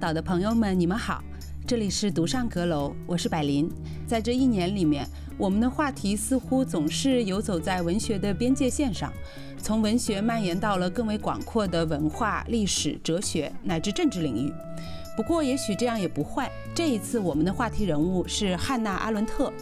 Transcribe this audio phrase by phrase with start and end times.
[0.00, 1.22] 岛的朋友们，你们好，
[1.66, 3.70] 这里是独上阁楼，我是百灵。
[4.06, 5.06] 在这一年里面，
[5.36, 9.12] 我们的话题似乎总是游走在文学的边界线上，
[9.58, 14.50] 从文学蔓延到了更为广阔的文化、历史、哲学乃至政治领域。
[15.14, 16.50] 不过，也许这样也不坏。
[16.74, 19.52] 这一次，我们的话题人物是汉娜·阿伦特，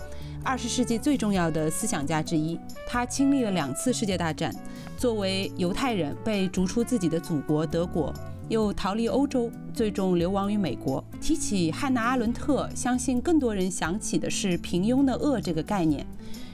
[0.44, 2.56] 二十世纪最重要的思想家之一。
[2.86, 4.54] 他经历了两次世界大战，
[4.96, 8.14] 作为犹太人被逐出自己的祖国德国。
[8.48, 11.04] 又逃离欧洲，最终流亡于美国。
[11.20, 16.06] 提起汉娜·阿伦特，相信更多人想起的是“平庸的恶”这个概念。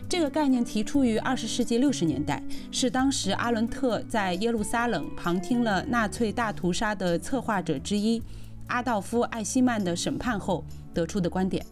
[0.09, 8.23] 这个概念提出于二十世纪六十年代，是当时阿伦特在耶路撒冷旁听了纳粹大屠杀的策划者之一
[8.67, 11.65] 阿道夫·艾希曼的审判后得出的观点。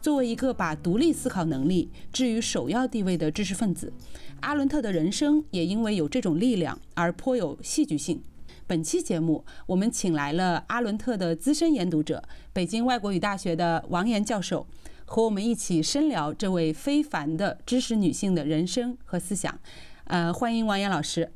[0.00, 3.92] 作为一个把独立思考能力置于首要地位的知识分子，
[4.40, 8.22] 阿伦特的人生也因为有这种力量而颇有戏剧性。
[8.70, 14.64] 本期节目，我们请来了阿伦特的资深研读者，北京外国语大学的王岩教授，
[15.06, 19.58] 和我们一起深聊这位非凡的知识女性的人生和思想。
[20.04, 21.32] 呃，欢迎王岩老师。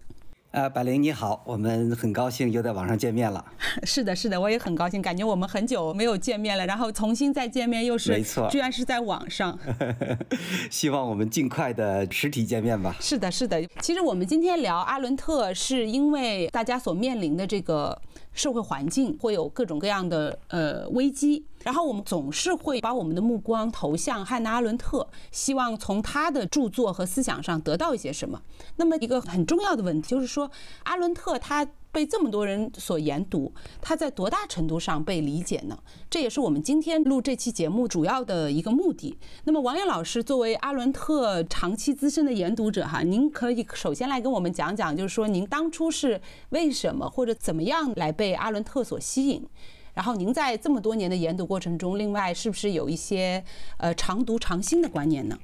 [0.54, 3.44] 呃，百灵你好，我们很高兴又在网上见面了。
[3.82, 9.58] 是的，是的，我也很高兴，感觉我们很久没有见面了，然后重新再见面又是，没错，居然是在网上。
[10.70, 12.94] 希望我们尽快的实体见面吧。
[13.00, 13.60] 是的，是的。
[13.80, 18.00] 其实我们今天聊阿伦特，是因为大家所面临的这个
[18.32, 21.44] 社会环境会有各种各样的呃危机。
[21.64, 28.40] 然后我们总是会把我们的目光投向汉娜·阿伦特，希望从他的著作和思想上得到一些什么。
[28.76, 30.48] 那么一个很重要的问题就是说，
[30.84, 35.78] 阿伦特他被这么多人所研读，他在多大程度上被理解呢？
[36.10, 39.16] 这也是我们今天录这期节目主要的一个目的。
[39.44, 49.46] 那么王岩老师作为阿伦特长期资深的研读者哈，您可以首先来跟我们讲讲，就是说您当初是为什么或者怎么样来被阿伦特所吸引？
[49.94, 53.42] 然后您在这么多年的研读过程中，另外是不是有一些
[53.78, 55.38] 呃常读常新的观念呢？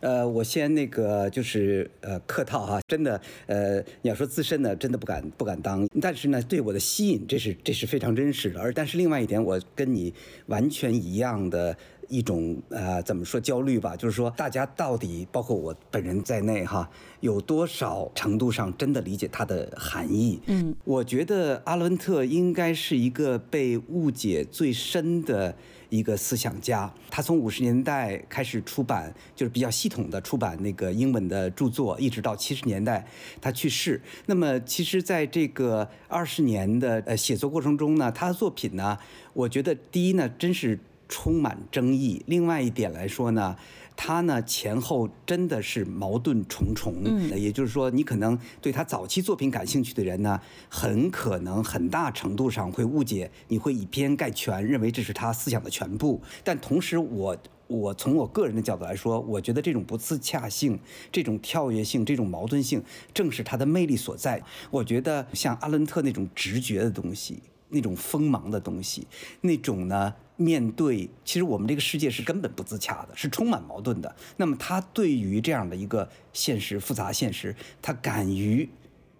[0.00, 5.86] 呃，我先那个就是呃客套哈，真的呃你要说资深呢，真的不敢不敢当。
[6.00, 8.60] 但是呢，对我的吸引，这是这是非常真实的。
[8.60, 10.12] 而但是另外一点，我跟你
[10.46, 11.76] 完全一样的。
[12.12, 13.96] 一种呃，怎么说焦虑吧？
[13.96, 16.86] 就是说，大家到底包括我本人在内哈，
[17.20, 20.38] 有多少程度上真的理解它的含义？
[20.44, 25.56] 嗯，我觉得阿伦特应该是一个被误解最深的
[25.88, 26.92] 一个思想家。
[27.08, 33.06] 他从五十年代开始出版，就是比较系统的出版那个英文的著作，一直到七十年代
[33.40, 33.98] 他去世。
[34.26, 38.98] 那么，其实在这个二十年的呃写作过程中呢，他的作品呢，
[39.32, 40.78] 我觉得第一呢，真是。
[41.12, 42.22] 充满争议。
[42.26, 43.54] 另外一点来说呢，
[43.94, 46.94] 他呢前后真的是矛盾重重。
[47.04, 50.40] 嗯，也就是说，你可能对他早期作品感兴趣的人呢，
[50.70, 56.22] 很可能很大程度上会误解，你会以偏概全，认为这是他思想的全部。
[56.42, 57.36] 但同时，我
[57.66, 60.78] 我从我个人的角度来说，我觉得这种不自洽性、
[61.10, 64.42] 这种跳跃性、这种矛盾性，正是他的魅力所在。
[64.70, 69.06] 我觉得像阿伦特那种直觉的东西，那种锋芒的东西，
[69.40, 70.14] 那种呢。
[70.36, 74.16] 面对，其实我们这个世界是根本不自洽的，是充满矛盾的。
[74.38, 78.68] 那么他对于这样的一个现实复杂现实，他敢于，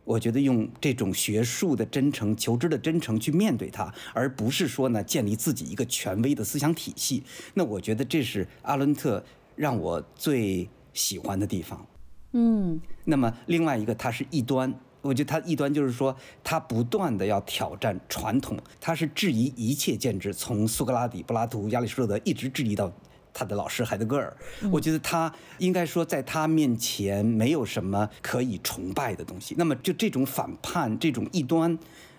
[0.04, 7.22] 我觉得用这种学术的真诚、求知的真诚去面对它，而不是说呢建立自己一个权威的思想体系。
[7.54, 9.22] 那我觉得这是阿伦特
[9.54, 11.86] 让我最喜欢的地方。
[12.32, 14.74] 嗯，那么另外一个，他是异端。
[15.02, 22.90] 我觉得他异端就是说，他不断的要挑战传统，他是质疑一切建制，从苏格拉底、柏拉图、亚里士多德一直质疑到
[23.34, 24.34] 他的老师海德格尔。
[24.70, 29.54] 我觉得他应该说，在他面前没有什么可以崇拜的东西。
[29.58, 31.78] 那么，就这种反叛、这种异端，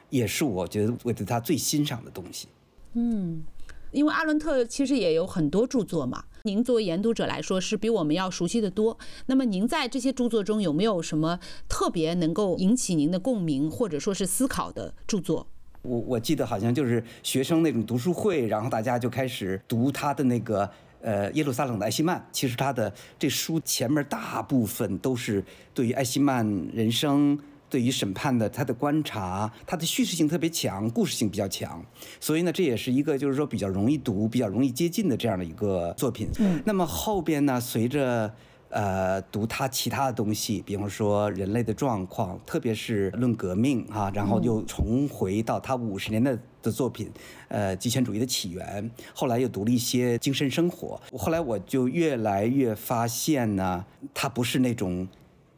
[0.10, 2.48] 也是我觉得我对他最欣赏的东西。
[2.94, 3.44] 嗯。
[3.92, 8.98] 因为阿伦特其实也有很多著作嘛，您作为研读者来说是比我们要熟悉的多。
[9.28, 15.48] 那么您在这些著作中有没有什么特别能够引起您的共鸣或者说是思考的著作？
[15.84, 20.70] 我我记得好像就是学生那种读书会，然后大家就开始读他的那个
[21.00, 22.28] 呃耶路撒冷的艾希曼。
[22.34, 25.42] 其实他的这书前面大部分都是
[25.74, 27.40] 对于艾希曼人生。
[27.74, 31.84] 对于审判的他的观察，他的叙事性特别强，故事性比较强，
[32.20, 36.28] 所以呢，这也是一个就是说比较容易读、比较容易接近的这样的一个作品。
[36.38, 38.32] 嗯，那么后边呢，随着
[38.70, 47.10] 呃读他其他的东西，比方说人类的状况，特别是论革命啊，然后又重回到他五十年代的作品，
[47.48, 48.88] 呃，极权主义的起源。
[49.16, 53.84] 后来又读了一些精神生活，后来我就越来越发现呢，
[54.14, 55.08] 他不是那种。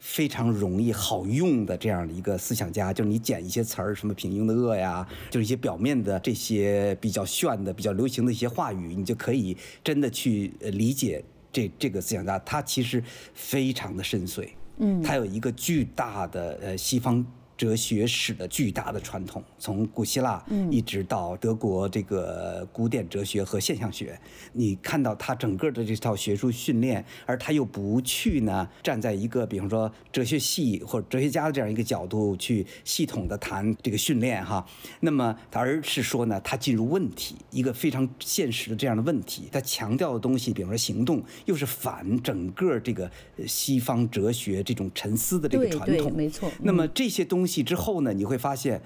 [0.07, 13.03] 非常容易好用的这样的一个思想家，就是你捡一些词儿，什么平庸的恶呀，就是一些表面的这些比较炫的、比较流行的一些话语，你就可以真的去理解这这个思想家，他其实
[13.33, 14.47] 非常的深邃，
[14.77, 17.25] 嗯，他有一个巨大的呃西方。
[17.57, 24.19] 哲学史的巨大的传统，从古希腊一直到德国这个古典哲学和现象学，
[24.53, 34.65] 你看到他整个的这套学术训练，而他又不去呢站在一个比方说哲学系或者哲学家的这样一个角度去系统的谈这个训练哈，
[34.99, 43.09] 那么而是说呢他进入问题一个非常现实的这样的问题，他强调的东西，比方说行动，又是反整个这个
[43.47, 46.51] 西方哲学这种沉思的这个传统，没错。
[46.61, 48.81] 那么这些东东西之后呢，你会发现，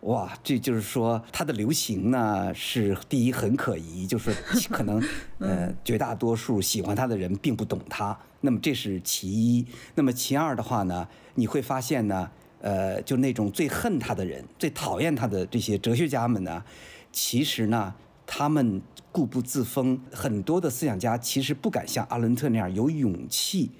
[0.00, 4.30] 哇，这就是说它的流行呢是第一很可疑，就是
[4.68, 5.02] 可能
[5.38, 9.64] 呃绝大多数喜欢他的人并不懂他，那么这是其一。
[9.94, 12.30] 那么其二的话呢，你会发现呢，
[12.60, 16.62] 呃，就那种最恨他的人、最讨厌他的这些哲学家们呢，
[17.10, 17.94] 其实呢，
[18.26, 23.70] 他们固步自封，很多的思想家其实不敢像阿伦特那样有勇气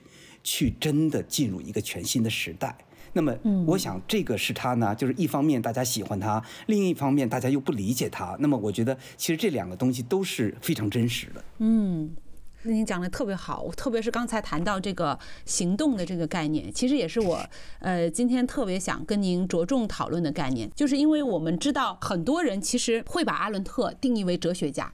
[0.42, 2.78] 去真的进入一个全新的时代。
[3.14, 3.36] 那么，
[3.66, 8.36] 我想这个是他呢，就是一方面大家喜欢他，另一方面大家又不理解他。
[8.40, 11.44] 那么，我觉得其实这两个东西都是非常真实的。
[11.58, 12.14] 嗯，
[12.62, 17.44] 那您讲的特别好，特别是刚才谈到这个行动的这个概念，其实也是我
[17.80, 24.90] 呃今天特别想跟您着重讨论的概念，就是因为我们知道很多人其实会把阿伦特定义为哲学家，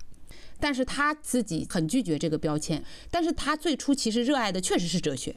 [0.59, 5.37] 但是他自己很拒绝这个标签，但是他最初其实热爱的确实是哲学。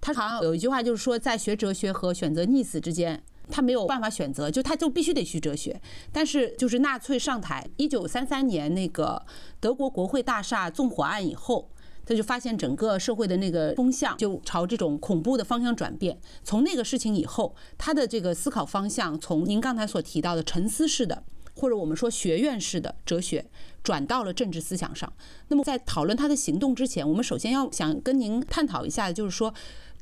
[0.00, 5.78] 他好像有一句话，就是说，在学哲学和选择溺死之间，他没有办法选择，就他就必须得去哲学。
[6.10, 9.22] 但是，就是纳粹上台，一九三三年那个
[9.60, 11.68] 德国国会大厦纵火案以后，
[12.06, 16.18] 他就发现整个社会的那个风向就朝这种恐怖的方向转变。
[16.42, 21.22] 从那个事情以后，他的这个思考方向从您刚才所提到的沉思式的，
[21.56, 23.44] 或者我们说学院式的哲学，
[23.82, 25.12] 转到了政治思想上。
[25.48, 29.52] 那么，在讨论他的行动之前，我们首先要想跟您探讨一下，就是说。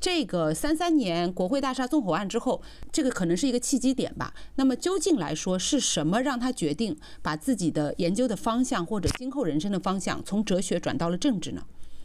[0.00, 2.62] 这个三三年国会大厦纵火案之后，
[2.92, 4.32] 这个可能是一个契机点吧。
[4.54, 11.62] 那么究竟来说，是什么让他决定把自己的研究的方向或者今后人生的方向从哲学转到了政治呢？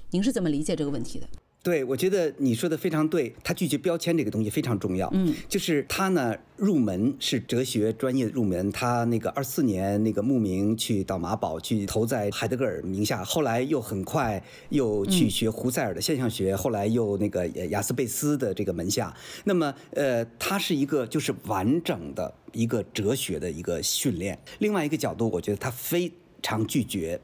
[0.10, 1.28] 您是怎么理解这个问题的？
[1.64, 5.10] 对，我觉得你说的非常对，他拒绝标签这个东西非常重要。
[5.14, 19.16] 嗯，就是他呢入门是哲学专业入门，他那个二四年那个慕名去到马堡去投在海德格尔名下，后来又很快又去学胡塞尔的现象学，后来又那个雅斯贝斯的这个门下。
[19.46, 24.38] 那么呃，他是一个就是完整的一个哲学的一个训练。
[24.60, 26.12] 另外一个角度，我觉得他非
[26.42, 27.22] 常拒绝。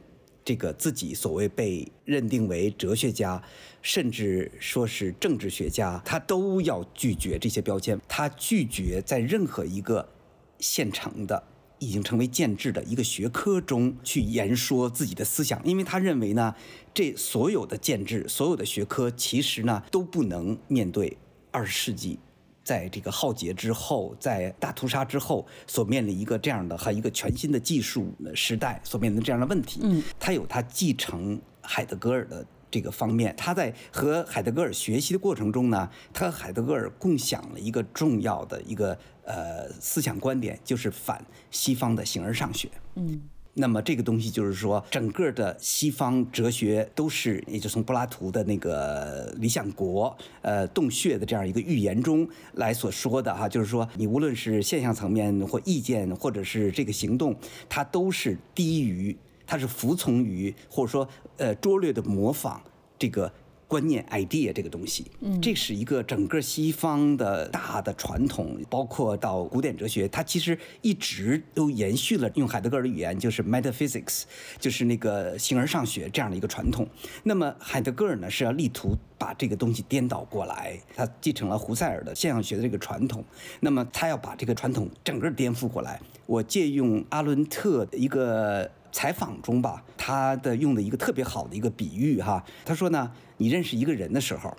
[0.49, 3.39] 这个自己所谓被认定为哲学家，
[3.83, 8.01] 甚至说是政治学家，他都要拒绝这些标签。
[8.07, 10.09] 他拒绝在任何一个
[10.57, 11.43] 现成的、
[11.77, 16.55] 已经成为建制的一个学科中去言说自己的思想，因为他认为呢，
[16.95, 21.15] 这所有的建制、所有的学科，其实呢都不能面对
[21.51, 22.17] 二十世纪。
[22.63, 29.79] 在这个浩劫之后，在大屠杀之后，所面临一个这样的和一个全新的技术时代所面临这样的问题。
[29.83, 42.69] 嗯，他有他继承海德格尔的这个方面，他在和海德格尔学习的过程中呢，他和海德格尔共享了一个重要的一个呃思想观点，就是反西方的形而上学。
[42.95, 43.21] 嗯。
[43.55, 50.09] 那么这个东西就是说，整个的西方哲学都是，也就从柏拉图的那个《理想国》
[50.41, 57.35] 呃洞穴的这样一个预言中来所说的哈，就是说，你无论是现象层面或意见，或者是这个行动，
[57.67, 62.61] 它都是低于，它是服从于，或者说呃拙劣的模仿
[62.97, 63.31] 这个。
[63.69, 74.23] 观念 idea 这个东西，嗯，这是一个整个西方的大的传统，包括到古典哲学，它其实一直都延续了用海德格尔的语言，就是 metaphysics，
[74.57, 76.87] 就是那个形而上学这样的一个传统。
[77.21, 83.23] 那么海德格尔呢是要力图把这个东西颠倒过来，他继承了胡塞尔的现象学的这个传统，
[83.59, 86.01] 那么他要把这个传统整个颠覆过来。
[86.25, 88.67] 我借用阿伦特的一个。
[88.91, 94.55] 采访中吧，他的用的一个特别好的一个比喻哈，他说呢，你认识一个人的时候，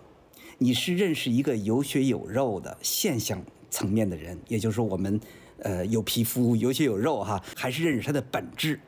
[0.56, 5.20] 你是认识一个有血有肉的现象层面的人，也就是说我们
[5.58, 8.80] 呃有皮肤有血有肉哈，还是认识他的本质，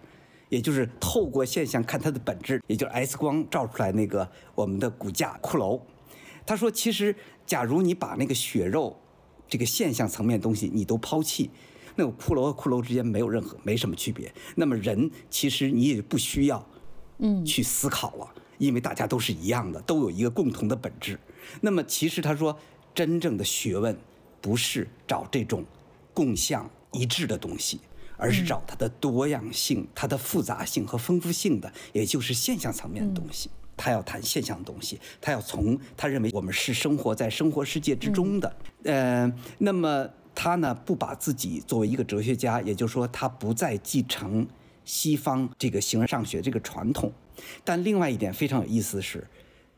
[0.49, 5.79] 也就是透过现象看它的本质，也就是 X 光照出来那个我们的骨架骷髅。
[6.47, 8.99] 他说，其实假如你把那个血肉
[9.47, 11.51] 这个现象层面东西你都抛弃。
[11.95, 14.33] 那个骷髅和骷髅之间没有任何没什么区别。
[14.55, 16.67] 那么人其实你也不需要，
[17.19, 18.35] 嗯，去思考了，
[18.66, 21.19] 因为大家都是一样的，都有一个共同的本质。
[21.61, 22.57] 那么其实他说，
[22.95, 23.97] 真正的学问
[24.40, 25.64] 不是找这种
[26.14, 27.81] 共相一致的东西，
[28.16, 33.50] 而是找它的多样性、它的复杂性和丰富性的，也就是现象层面的东西。
[33.76, 44.47] 他要谈现象的东西，他要从他认为我们是生活在生活世界之中的，呃，那么他呢不把自己作为一个哲学家，也就是说他不再继承
[44.85, 47.11] 西方这个形而上学这个传统。
[47.65, 49.27] 但另外一点非常有意思的是，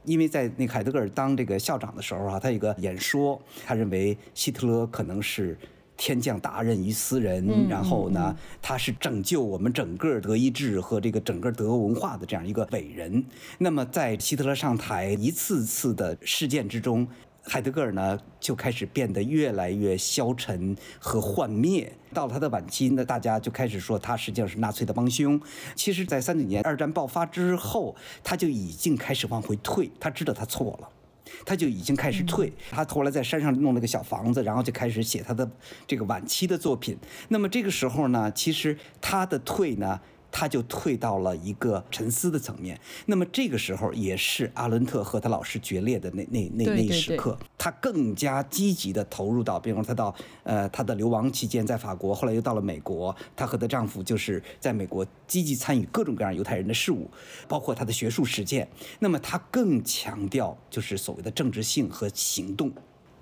[0.04, 5.56] 因为在那个海德格尔当这个校长的时候啊，他有个演说，他认为希特勒可能是。
[5.96, 13.25] 天降大任于斯人，然后呢，他是拯救我们整个德意志和这个整个德国文化的这样一个伟人。
[13.58, 17.06] 那么，在希特勒上台一次次的事件之中，
[17.46, 21.92] 海德格尔呢就开始变得越来越消沉和幻灭。
[22.12, 25.40] 到了他的晚期呢，大家就开始说他实际上是纳粹的帮凶。
[25.74, 30.88] 其实，在三九年二战爆发之后，他就已经开始往回退，他知道他错了。
[31.44, 35.50] 他就已经开始退，他后来在山上弄了个小房子，然后就开始写他的
[35.86, 36.96] 这个晚期的作品。
[37.28, 40.00] 那么这个时候呢，其实他的退呢。
[40.36, 42.78] 他就退到了一个沉思的层面。
[43.06, 50.12] 那么这个时候也是阿伦特和他老师决裂的那那那那时刻，他更加积极的投入到，比方说他到
[50.42, 57.08] 呃他的流亡期间在法国，后来又到了美国，她和她丈夫就是在美国积极参与各种各样犹太人的事务，
[57.46, 58.68] 包括他的学术实践。
[58.98, 62.72] 那么他更强调就是所谓的政治性和行动。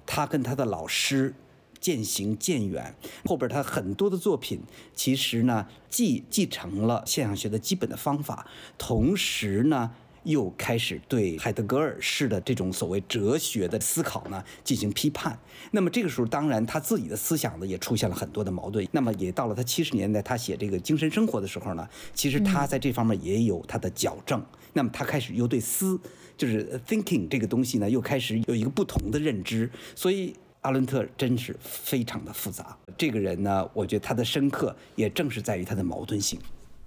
[0.06, 1.34] 他跟他的老师。
[1.82, 4.60] 渐行渐远，后边他很多的作品，
[4.94, 8.46] 其实呢，既继承了现象学的基本的方法，
[8.78, 9.90] 同时呢，
[10.22, 15.36] 又开始对海德格尔式的这种所谓哲学的思考呢进行批判。
[15.72, 18.86] 那么这个时候，当然他自己的思想呢也出现了很多的矛盾。
[18.92, 24.40] 那么也到了他七十年代，他写这个精神生活的时候呢，其实他在这方面也有他的矫正。
[24.74, 26.00] 那么他开始又对思，
[26.36, 29.68] 就是 thinking 这个东西呢，又开始有一个不同的认知。
[29.96, 30.36] 所以。
[30.62, 32.76] 阿伦特真是非常的复杂。
[32.96, 36.40] 这个人呢，我觉得他的深刻也正是在于他的矛盾性，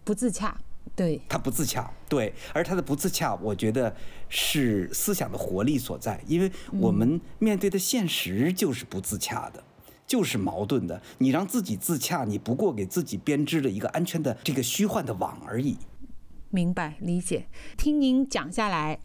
[0.03, 0.57] 不自洽。
[0.95, 1.91] 对，他不自洽。
[2.07, 3.93] 对，而他的不自洽，我觉得
[4.29, 6.21] 是思想的活力所在。
[6.27, 9.61] 因为我们面对的现实就是不自洽的，
[10.07, 11.01] 就是矛盾的。
[11.17, 15.75] 你让自己自洽，你不过给自己编织了一个安全的这个虚幻的网而已。
[16.49, 17.47] 明白，理解。
[17.75, 18.99] 听您讲下来，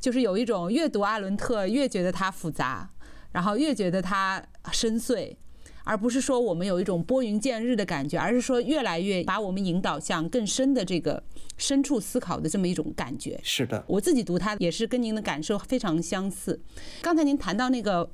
[0.00, 2.88] 就是有一种越读阿伦特越觉得他复杂。
[3.34, 4.40] 然后越觉得它
[4.72, 5.34] 深邃，
[5.82, 11.20] 而不是说我们有一种拨云见日的感觉，而是说越来越把我们引导向更深的这个
[11.56, 13.40] 深处思考的这么一种感觉。
[13.42, 16.62] 是的，我自己读它也是跟您的感受非常相似。
[17.02, 18.08] 刚才您谈到那个，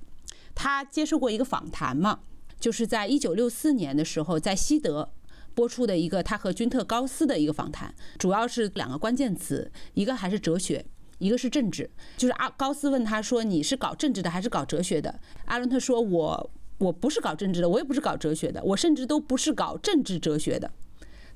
[0.54, 2.20] 他接受过一个访谈嘛，
[2.58, 5.12] 就是在一九六四年的时候，在西德
[5.54, 10.86] 播出的一个他和君特高斯的一个访谈，主要是两个关键词，一个还是哲学。
[11.20, 20.72] 一个是政治，就是阿高斯问他说：“你是搞政治的还是搞哲学的？”阿伦特说：“我我不是搞政治的，我也不是搞哲学的，我甚至都不是搞政治哲学的。”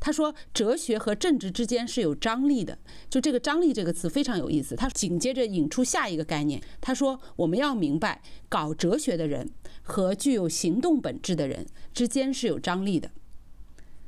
[0.01, 9.51] 他说：“哲学和政治之间是有张力的，就这个张力这个词非常有意思。”他紧接着引出下一个概念，他说：“我们要明白，搞哲学的人
[9.83, 13.11] 和具有行动本质的人之间是有张力的。”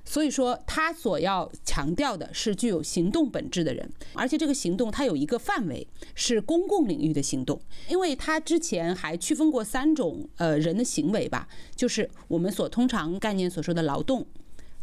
[0.08, 7.60] 所以说，他所要强调的是具有行动本质的人，而且这个行动它有一个范围，是公共领域的行动。
[7.88, 14.24] 因为他之前还区分过三种呃人的行为吧，就是我们所通常概念所说的劳动、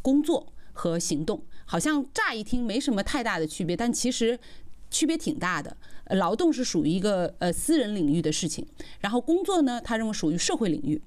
[0.01, 4.37] 工作和行动，好像乍一听没什么太大的区别，但其实
[4.91, 5.77] 区别挺大的。
[6.09, 8.67] 劳动是属于一个呃私人领域的事情，
[8.99, 11.01] 然后工作呢，他认为属于社会领域。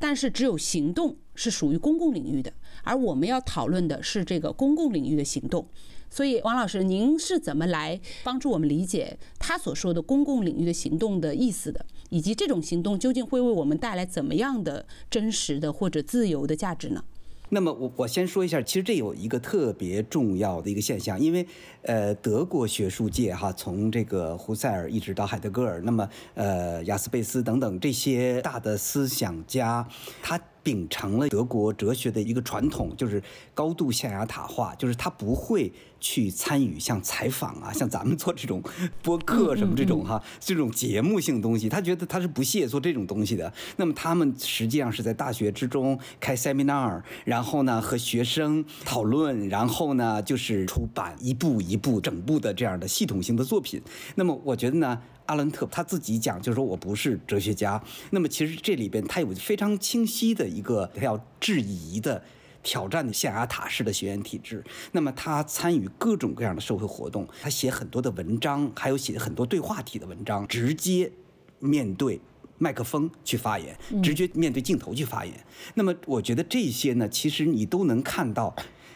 [0.00, 2.52] 但是只有行动是属于公共领域的，
[2.84, 5.66] 而我们要讨论的是这个公共领域的行动。
[6.10, 11.84] 所以，王老师，您是怎么来帮助我们理解他所说的公共领域的行动的意思的？
[12.10, 17.02] 以及这种行动究竟会为我们带来怎么样的真实的或者自由的价值呢？
[17.48, 21.44] 那么我我先说一下，其实这有一个特别重要的一个现象，因为
[21.82, 29.88] 呃德国学术界哈，从这个胡塞尔一直到海德格尔，那么呃雅斯贝斯等等这些大的思想家，
[30.22, 30.40] 他。
[30.64, 33.22] 秉承了德国哲学的一个传统，就是
[33.54, 38.62] 高度象牙塔化，就是他不会去参与像采访啊，像咱们做这种
[39.02, 43.52] 播客什么这种哈这种节目性东西，他觉得他是不屑做这种东西的。
[43.76, 53.82] 那么他们实际上是在大学之中开 seminar，然后呢和学生讨论，然后呢就是出版一部一部整部的这样的系统性的作品。
[54.14, 54.98] 那么我觉得呢。
[55.26, 57.82] 阿伦特他自己讲，就是说我不是哲学家。
[58.10, 62.22] 那么其实这里边他有非常清晰的一个他要质疑的、
[62.62, 64.62] 挑战的象牙塔式的学院体制。
[64.92, 71.10] 那么他参与各种各样的社会活动，他写很多的文章，还有写很多对话体的文章，直接
[71.58, 72.20] 面对
[72.58, 75.34] 麦克风去发言，直接面对镜头去发言。
[75.74, 78.54] 那么我觉得这些呢，其实你都能看到，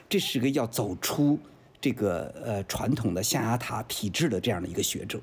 [0.08, 1.38] 这是个要走出
[1.80, 5.20] 这个呃传统的象牙塔体制的这样的一个学者，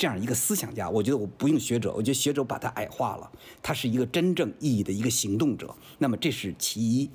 [0.00, 0.88] 这样一个思想家。
[0.88, 3.30] 我觉得我不用学者，我觉得学者把他矮化了，
[3.62, 5.76] 他是一个真正意义的一个行动者。
[5.98, 7.10] 那么这是其一。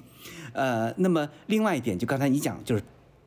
[0.53, 2.83] 呃，那么另外一点，就刚才你讲，就是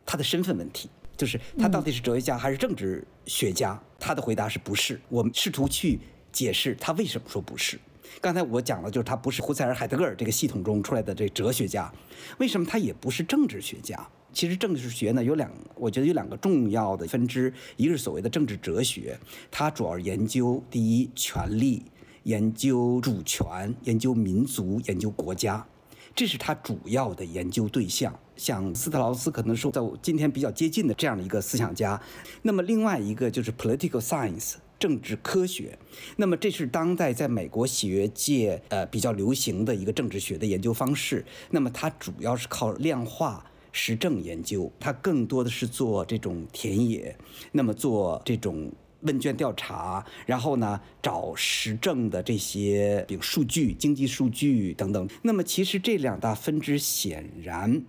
[0.07, 3.83] 他的身份问题，就是他到底是哲学家还是政治学家？
[3.99, 5.01] 他的回答是不是？
[5.09, 5.99] 我们试图去
[6.31, 7.81] 解释他为什么说不是。
[8.21, 11.93] 刚才我讲了，就是他不是胡塞尔、海德格尔这个系统中出来的这哲学家，
[12.39, 14.09] 为什么他也不是政治学家？
[14.39, 19.19] 其实政治学呢有两，我觉得有两个重要的分支，一个是所谓的政治哲学，
[19.51, 21.83] 它主要研究第一权力，
[22.23, 25.67] 研究主权，研究民族，研究国家。
[26.15, 32.01] 这是他主要的研究对象，像斯特劳斯可能是在今天比较接近的这样的一个思想家。
[32.43, 35.77] 那么另外一个就是 political science 政治科学，
[36.15, 41.25] 那么这是当代在美国学界呃比较流行的一个政治学的研究方式。
[41.51, 47.17] 那么它主要是靠量化实证研究，它更多的是做这种田野，
[47.53, 48.71] 那么做这种。
[49.03, 55.09] 问卷调查，然后呢，找实证的这些，比如数据、经济数据等等。
[55.23, 57.81] 那么，其实这两大分支显然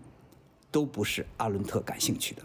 [0.69, 2.43] 都不是阿伦特感兴趣的。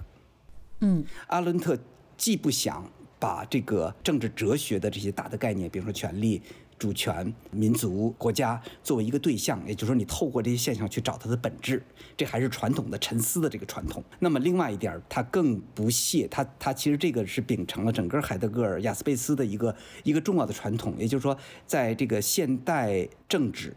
[0.81, 1.79] 嗯，阿伦特
[2.17, 6.41] 既不想把这个政治哲学的这些大的概念，比如说权力。
[6.85, 11.83] 主权、民族、国家作为一个对象，也就是说，你透过这些现象去找它的本质，
[12.15, 14.05] 这还是传统的沉思的这个传统。
[14.19, 21.35] 那么，另外一点，他更不屑，他他其实这个是秉承了整个海德格尔、雅斯贝斯的一个一个重要的传统，也就是说，
[21.67, 23.75] 在这个现代政治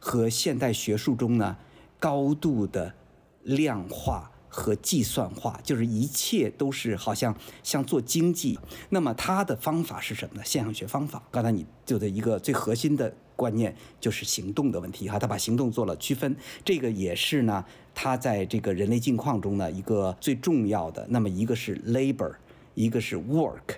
[0.00, 1.56] 和现代学术中呢，
[2.00, 2.92] 高度的
[3.44, 4.32] 量化。
[4.48, 8.58] 和计算化，就是一切都是好像像做经济。
[8.90, 10.42] 那么它的方法是什么呢？
[10.44, 11.22] 现象学方法。
[11.30, 16.36] 刚才你就的一个最核心的观念就是行动的问题哈，他把行动做了区分。
[16.64, 21.06] 这个也是呢，他在这个人类境况中呢一个最重要的。
[21.10, 22.34] 那么一个是 labor，
[22.74, 23.76] 一个是 work。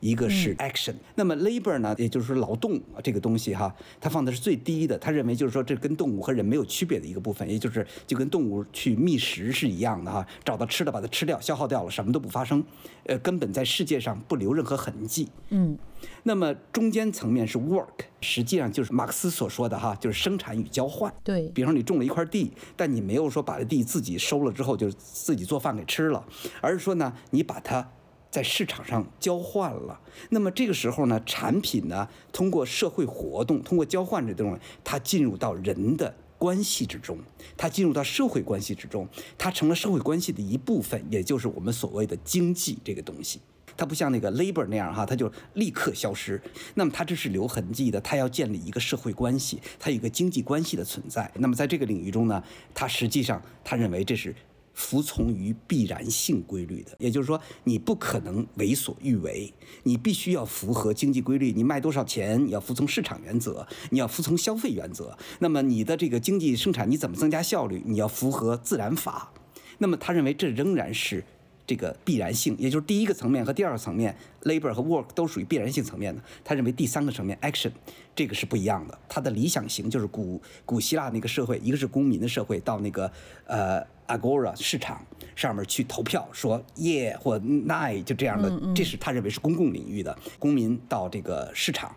[0.00, 4.98] 一个是 action，那么 labor 呢，也就是说劳动这个东西哈，它放的是最低的。
[4.98, 12.62] 他认为就是说这跟动物和人没有区别的一个部分，也就是就跟动物去觅食是一样的哈，找到吃的把它吃掉，消耗掉了，什么都不发生，
[13.04, 15.28] 呃，根本在世界上不留任何痕迹。
[15.50, 15.78] 嗯，
[16.24, 21.12] 那么中间层面是 work，实际上就是马克思所说的哈，就是生产与交换。
[21.24, 26.24] 对，比方说你种了一块地，但你没有说把这地自己收了之后就自己做饭给吃了，
[26.60, 27.88] 而是说呢，你把它。
[28.36, 37.16] 在市场上交换了，那么这个时候呢，产品呢，通过社会活动，通过交换这东西，它进入到人的关系之中，
[37.56, 43.40] 它进入到社会关系之中，它成了社会关系的一部分，也就是我们所谓的经济这个东西。
[43.74, 46.38] 它不像那个 labor 那样哈，它就立刻消失。
[46.74, 51.32] 那么它这是留痕迹的，它要建立一个社会关系，它有一个经济关系的存在。
[51.36, 52.44] 那么在这个领域中呢，
[52.74, 54.34] 它实际上他认为这是。
[54.76, 61.50] 服从于必然性规律的，也就是说，你不可能为所欲为，你必须要符合经济规律。
[61.50, 65.18] 你卖多少钱，你要服从市场原则，你要服从消费原则。
[65.40, 67.82] 那么你的这个经济生产，你怎么增加效率？
[67.86, 69.32] 你要符合自然法。
[69.78, 71.24] 那么他认为这仍然是。
[71.68, 76.22] 这个必然性，也就是第一个层面和第二个层面，labor 和 work 都属于必然性层面的。
[76.44, 77.72] 他认为第三个层面 action
[78.14, 78.96] 这个是不一样的。
[79.08, 83.10] 他的理想型就是古古希腊那个社会，一个是公民的社会，到那个
[83.46, 90.16] 呃 agora 市场上面去投票，说 yeah 或 nay 就这样的，这是他认为是公共领域的。
[90.38, 91.94] 公民到这个市场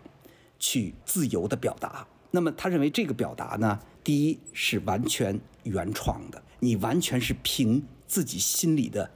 [0.58, 9.10] 去自由的表达，那么他认为这个表达呢，第一是完全原创的，你完全是凭自己心里的。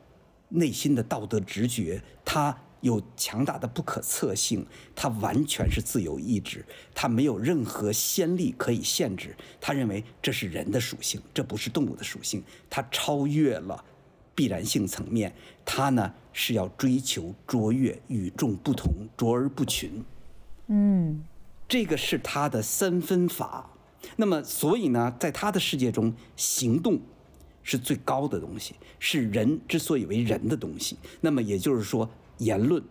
[0.50, 9.34] 内心的道德直觉，它有强大的不可测性，它完全是自由意志，它没有任何先例可以限制。
[9.58, 13.82] 他认为这是人的属性，这不是动物的属性，它超越了
[14.34, 20.04] 必然性层面，它呢是要追求卓越、与众不同、卓而不群。
[20.66, 21.24] 嗯，
[21.66, 23.70] 这个是他的三分法。
[24.16, 27.00] 那么，所以呢，在他的世界中，行动。
[27.66, 30.98] 是最高的东西，是人之所以为人的东西。
[31.22, 32.06] 那么也就是说，
[32.38, 32.82] 言论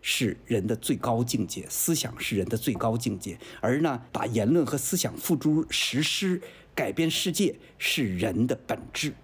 [0.00, 3.38] 是人的最高境界，思想是人的最高境界。
[3.60, 6.40] 而呢，把言论和思想付诸实施，
[6.74, 9.14] 改变世界，是人的本质。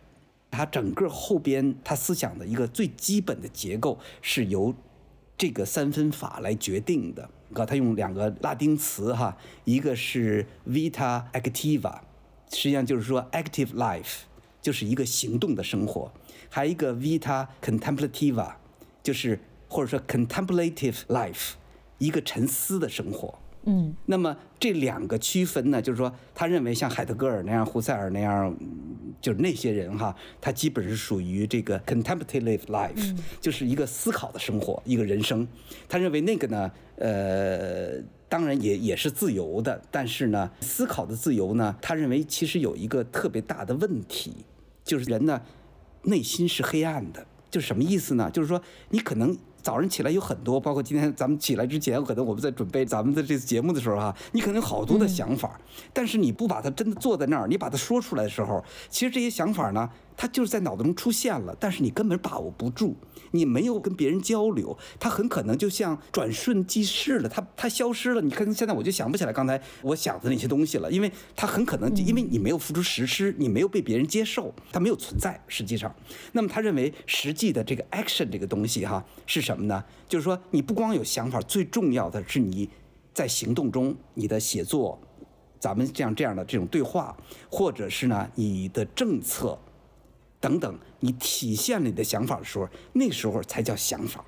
[0.50, 4.74] 他整个后边他思想的一个最基本的结构是由
[5.36, 7.28] 这个三分法来决定的。
[7.54, 12.00] 啊，他用两个拉丁词哈，一个是 vita activa，
[12.50, 14.20] 实际上就是说 active life。
[14.60, 16.12] 就是一个行动的生活，
[16.50, 18.54] 还有一个 vita contemplativa，
[19.02, 21.52] 就是或者说 contemplative life，
[21.98, 23.38] 一个沉思的生活。
[23.64, 28.56] 嗯，那么这两个区分呢，就是说，他认为像海德格尔那样、胡塞尔那样，
[29.20, 35.46] 就是那些人哈，他基本是属于这个 contemplative life，就是一个思考的生活，一个人生。
[35.86, 44.32] 他认为那个呢，呃，当然也也是自由的，但是呢，思考的自由呢，他认为其实有一个特别大的问题，
[44.82, 45.42] 就是人呢，
[46.04, 47.26] 内心是黑暗的。
[47.50, 48.30] 就是什么意思呢？
[48.30, 49.36] 就是说，你可能。
[49.68, 55.60] 早上起来有很多，包括今天咱们起来之前，可能我们在准备咱们的这次节目的时候哈，你可能有好多的想法，
[55.92, 62.96] 但是你不把它真的坐在那儿，你把它说出来的时候，其实这些想法呢，它就是在脑子中出现了，但是你根本把握不住。
[63.30, 68.20] 你没有跟别人交流，他很可能就像转瞬即逝了，他他消失了。
[68.20, 75.40] 你看现在我就想不起来刚才我想的那些东西了，因为他很可能因为你没有付出实施，你没有被别人接受，他没有存在。
[75.46, 75.94] 实际上，
[76.32, 79.84] 那么他认为实际的这个 action 这个东西哈是什么呢？
[80.08, 82.68] 就是说你不光有想法，最重要的是你
[83.14, 84.98] 在行动中，你的写作，
[85.60, 87.14] 咱们这样这样的这种对话，
[87.50, 89.56] 或者是呢你的政策。
[90.40, 94.24] 等等，你体现了你的想法的时候，那时候才叫想法，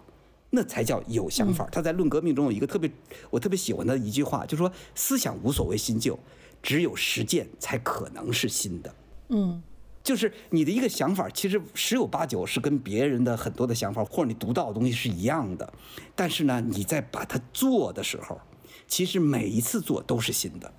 [0.50, 1.68] 那才叫有想法。
[1.70, 2.90] 他在《论革命》中有一个特别
[3.30, 6.18] 我特别喜欢的一句话，就说思想无所谓新旧，
[6.62, 8.94] 只有实践才可能是新的。
[9.28, 9.62] 嗯，
[10.02, 15.72] 就是你的一个想法，其实十有八九是跟别人的很多的想法或者你读到的东西是一样的，
[16.16, 18.40] 但是呢，你在把它做的时候，
[18.88, 20.72] 其实每一次做都是新的。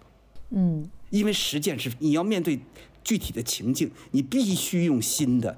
[0.49, 2.59] 嗯，因为实践是你要面对。
[3.03, 5.57] 具体的情境，你必须用新的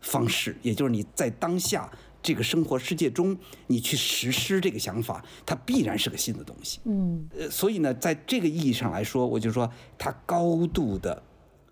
[0.00, 1.90] 方式，也就是你在当下
[2.22, 6.80] 这个生活世界中，你去实施这个想法，它必然是个新的东西。
[6.84, 11.22] 嗯，呃，所以呢，在这个意义上来说，我就说它高度的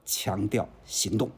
[0.05, 1.31] 强调行动。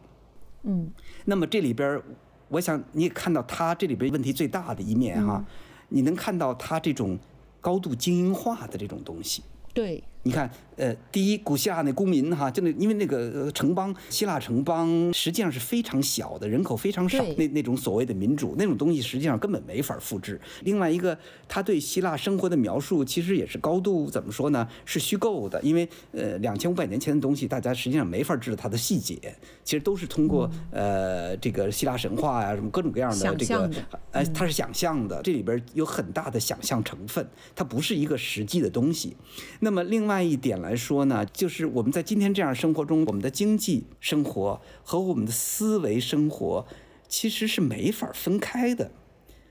[0.62, 0.90] 嗯，
[1.25, 2.01] 那么这里边，
[2.49, 5.45] 我想你也看到它这里边问题最大的一面哈，
[5.88, 7.18] 你能看到它这种
[7.61, 9.42] 高度精英化的这种东西。
[9.75, 10.03] 对。
[10.24, 20.40] 你看，呃，第一，古希腊那公民哈，就那因为那个城邦，希腊城邦实际上是非常小的，人口非常少，那那种所谓的民主那种东西，实际上根本没法复制。
[20.61, 24.68] 另外一个，他对希腊生活的描述，其实也是高度怎么说呢？
[24.85, 29.18] 是虚构的，因为呃，两千五百年前的东西，大家实际上没法知道它的细节，
[29.64, 33.68] 其实都是通过呃这个希腊神话呀，什么各种各样的这个，
[34.12, 39.16] 哎，它是想象的，这里边有很大的想象成分，它不是一个实际的东西。
[39.58, 40.12] 那么另外。
[40.20, 46.66] 另一点来说呢，就是我们在今天这样生活中，我们的经济生活和我们的思维生活
[47.09, 48.90] 其实是没法分开的。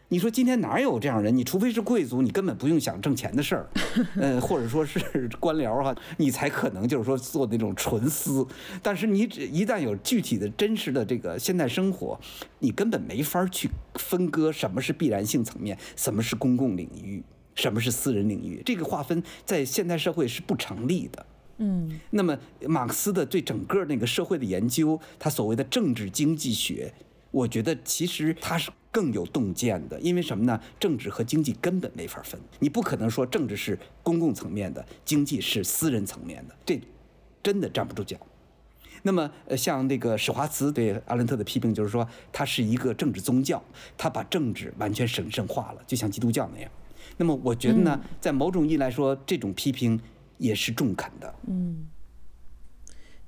[0.10, 1.36] 你说今天哪有这样人？
[1.38, 3.70] 你除非是贵族，你根本不用想挣钱的事儿，
[4.20, 8.46] 呃，或者说是官僚哈，你才可能就是说做那种纯思。
[8.84, 12.20] 但是你只一旦有具体的真实的这个现代生活，
[12.60, 17.24] 你根本没法去分割什么是必然性层面，什么是公共领域。
[17.56, 18.62] 什么是私人领域？
[18.66, 21.26] 这个划分在现代社会是不成立的。
[21.58, 22.38] 嗯，那么
[22.68, 26.92] 马克思的对整个那个社会的研究，他所谓的政治经济学，
[27.30, 30.00] 我觉得其实他是更有洞见的。
[30.00, 30.60] 因为什么呢？
[30.80, 36.82] 政治和经济根本没法分，你不可能说政治是公共层面的，经济是私人层面的，这
[37.44, 38.18] 真的站不住脚。
[39.04, 43.64] 那么，呃，像那个史华茨对阿伦特的批评，就是说他是一个政治宗教，
[43.98, 46.72] 他把政治完全神圣化了，就像基督教那样。
[47.22, 50.00] 那么我觉得呢，在某种意义来说，这种批评
[50.40, 51.32] 也是中肯的。
[51.46, 51.86] 嗯。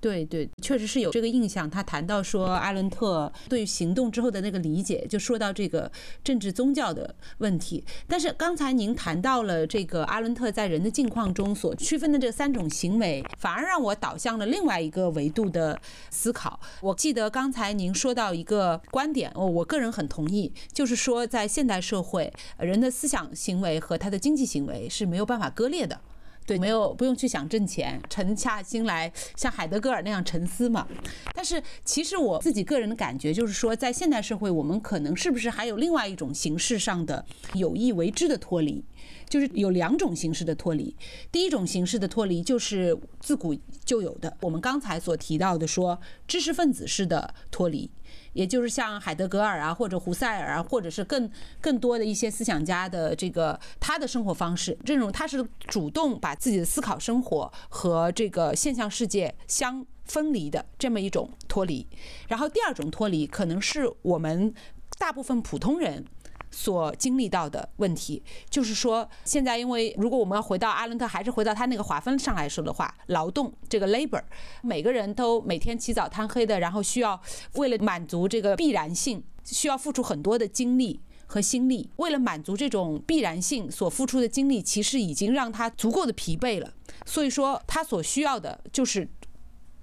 [0.04, 1.70] 对对，确实是有这个印象。
[1.70, 5.90] 他谈到说，阿伦特对于行动之后的那个理解，就说到这个
[6.22, 7.82] 政治宗教的问题。
[8.06, 16.60] 但是刚才您谈到了这个阿伦特在人的境况中所区分的这三种行为，反而让我导向了另外一个维度的思考。
[16.82, 26.02] 我记得刚才您说到一个观点，我，我个人很同意，就是说在现代社会，人的思想行为和他的经济行为是没有办法割裂的。
[26.46, 30.88] 对，没有不用去想挣钱，沉下心来像海德格尔那样沉思嘛。
[31.34, 38.84] 但是其实我自己个人的感觉就是说，在现代社会，我们可能是不是还有另外一种形式上的有意为之的脱离？
[39.30, 40.96] 就是有两种形式的脱离。
[41.32, 47.90] 第一种形式的脱离就是自古就有的，我们刚才所提到的说知识分子式的脱离。
[48.34, 51.30] 也就是像海德格尔啊，或者胡塞尔啊，或者是更
[51.62, 61.88] 更多的一些思想家的这个他的生活方式，这种他是主动把自己的思考生活和这个现象世界相分离的这么一种脱离。
[62.28, 64.54] 然后第二种脱离，可能是我们
[64.98, 66.06] 大部分普通人。
[66.54, 74.22] 所经历到的问题，就是说，现在因为如果我们要回到阿伦特，还是回到他那个划分上来说的话，劳动这个 labor，
[74.62, 77.20] 每个人都每天起早贪黑的，然后需要
[77.56, 81.02] 为了满足这个必然性，需要付出很多的精力。
[81.26, 81.90] 和心力。
[81.96, 86.72] 为了满足这种必然性所付出的精力，其实已经让他足够的疲惫了。
[87.08, 89.10] 所以说，他所需要的就是。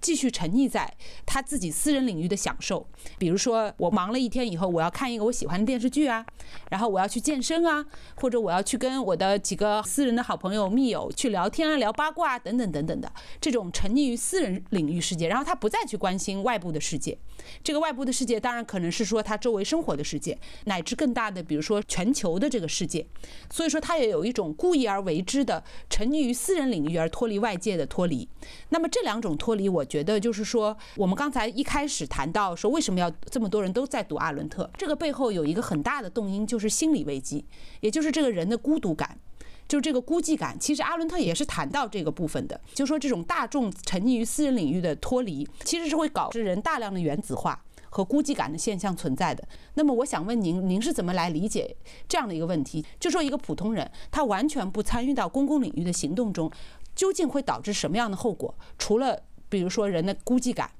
[0.00, 0.92] 继续沉溺在
[1.26, 2.86] 他自己私人领域的享受，
[3.18, 6.24] 比如说我忙了一天以后，我要看一个我喜欢的电视剧啊，
[6.70, 7.84] 然后我要去健身啊，
[8.16, 17.18] 或者我要去跟我的几个私人的好朋友、密友去聊天啊、聊八卦啊等等等等的这种沉溺于私人领域世界，然后他不再去关心外部的世界。
[17.62, 23.06] 这个外部的世界当然可能是说他周围生活的世界，乃至更大的，比如说全球的这个世界。
[23.50, 28.26] 所以说他也有一种故意而为之的沉溺于私人领域而脱离外界的脱离。
[28.70, 29.84] 那么这两种脱离，我。
[29.90, 34.70] 觉得就是说，我们刚才一开始谈到说，为什么要这么多人都在读阿伦特？
[34.78, 37.44] 这个背后有一个很大的动因，就是心理危机，
[37.80, 39.18] 也就是这个人的孤独感，
[39.66, 40.56] 就是这个孤寂感。
[40.58, 49.42] 其实阿伦特也是谈到这个部分的，就说这种大众沉溺于私人领域的脱离，其实是会导致人大量的原子化和孤寂感的现象存在的。
[49.74, 51.76] 那么我想问您，您是怎么来理解
[52.08, 52.84] 这样的一个问题？
[53.00, 56.48] 就说一个普通人，他完全不参与到公共领域的行动中，
[56.94, 58.54] 究竟会导致什么样的后果？
[58.78, 60.70] 除了比如说人的孤寂感，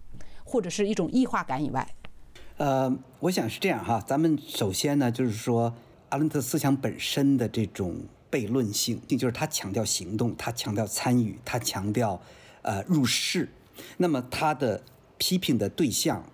[0.44, 1.94] 或者是一种异化感以外，
[2.56, 4.02] 呃，我想是这样哈。
[4.06, 5.74] 咱们首先呢，就是说
[6.11, 7.96] 阿伦特思想本身的这种
[8.30, 12.22] 悖论性，就是他强调行动，他强调参与，他强调
[12.62, 13.48] 呃入世。
[13.96, 14.83] 那么他的
[15.18, 16.24] 批评的对象，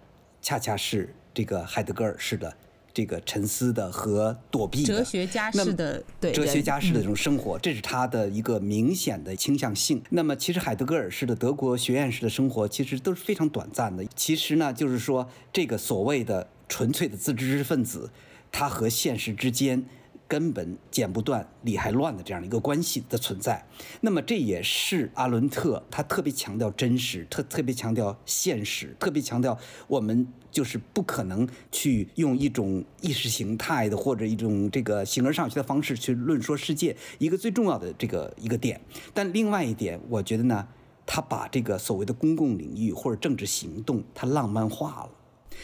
[0.43, 2.55] 恰恰是这个海德格尔式的。
[2.97, 10.03] 这个沉思的和躲避的哲学家式的对哲学家式的这种生活，这是他的一个明显的倾向性。
[10.09, 14.03] 那么，其实海德格尔式的德国学院式的生活，其实都是非常短暂的。
[14.15, 18.11] 其实呢，就是说这个所谓的纯粹的自知识分子，
[18.51, 19.85] 他和现实之间。
[20.29, 23.65] 根本剪不断理还乱的这样一个关系的存在，
[24.01, 38.81] 那么这也是阿伦特他特别强调真实，特特别强调现实，特别强调我们就是不可能去用一种意识形态的或者一种这个形而上学的方式去论说世界一个最重要的这个一个点。
[39.15, 40.67] 但另外一点，我觉得呢，
[41.07, 45.11] 他把这个所谓的公共领域或者政治行动，他浪漫化了。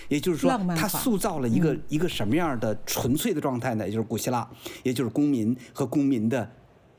[0.08, 3.86] 也就是说，他塑造了一个一个什么样的纯粹的状态呢？
[3.86, 4.48] 也就是古希腊，
[4.82, 6.50] 也就是公民和公民的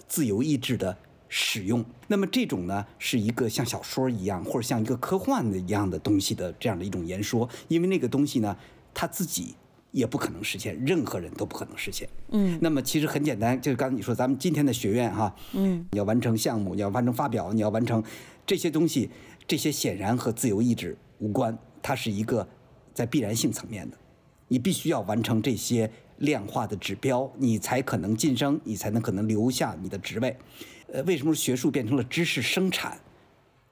[0.08, 1.84] 自由意志的使用。
[2.08, 7.48] 那么这种呢，是一个像小说一样，或者像一个科幻的一样的东西的这样的一种言说。
[7.68, 8.56] 因为那个东西呢，
[8.94, 9.56] 他自己
[9.92, 12.08] 也不可能实现，任何人都不可能实现。
[12.30, 12.60] 嗯。
[12.62, 18.04] 那么其实很简单，就是刚才你说，咱们今天的学院哈，嗯，你要完成项目，你要完成发表，你要完成
[18.46, 19.10] 这些东西，
[19.48, 22.48] 这些显然和自由意志无关，它是一个。
[22.94, 23.98] 在必然性层面的，
[24.48, 30.38] 你必须要完成这些量化的指标，你才可能晋升，你才能可能留下你的职位。
[30.92, 33.00] 呃，为什么学术变成了知识生产，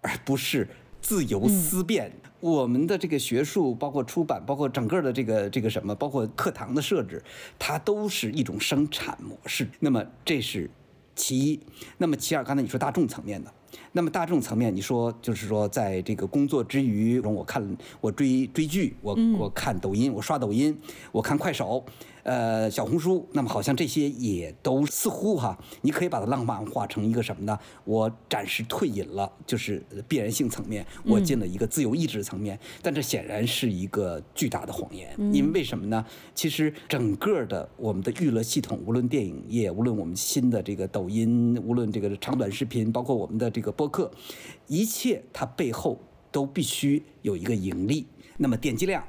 [0.01, 0.67] 而不是
[1.01, 2.11] 自由思辨？
[2.39, 7.21] 我们的这个学术，包括出版，包括整个的这个这个什么，包括课堂的设置，
[7.59, 9.69] 它都是一种生产模式。
[9.79, 10.67] 那么这是
[11.15, 11.59] 其一。
[11.99, 13.53] 那么其二，刚才你说大众层面的。
[13.91, 20.77] 那么大众层面，你说就是说，在这个工作之余，我看我追追剧，我我看抖音，我刷抖音，
[21.11, 21.83] 我看快手。
[22.23, 27.57] 呃，小红书，那么好像这些也都似乎哈，你可以把它浪漫化成一个什么呢？
[27.83, 36.05] 我暂时退隐了，就是必然性层面，我进了一个自由意志层面，但这显然是一个巨大的谎言，因为为什么呢？
[36.35, 44.11] 其实整个的我们的娱乐系统，无论电影业，无论我们新的这个抖音，无论这个长短视频，包括我们的这个播客，
[44.67, 45.99] 一切它背后
[46.31, 48.05] 都必须有一个盈利，
[48.37, 49.03] 那么点击量。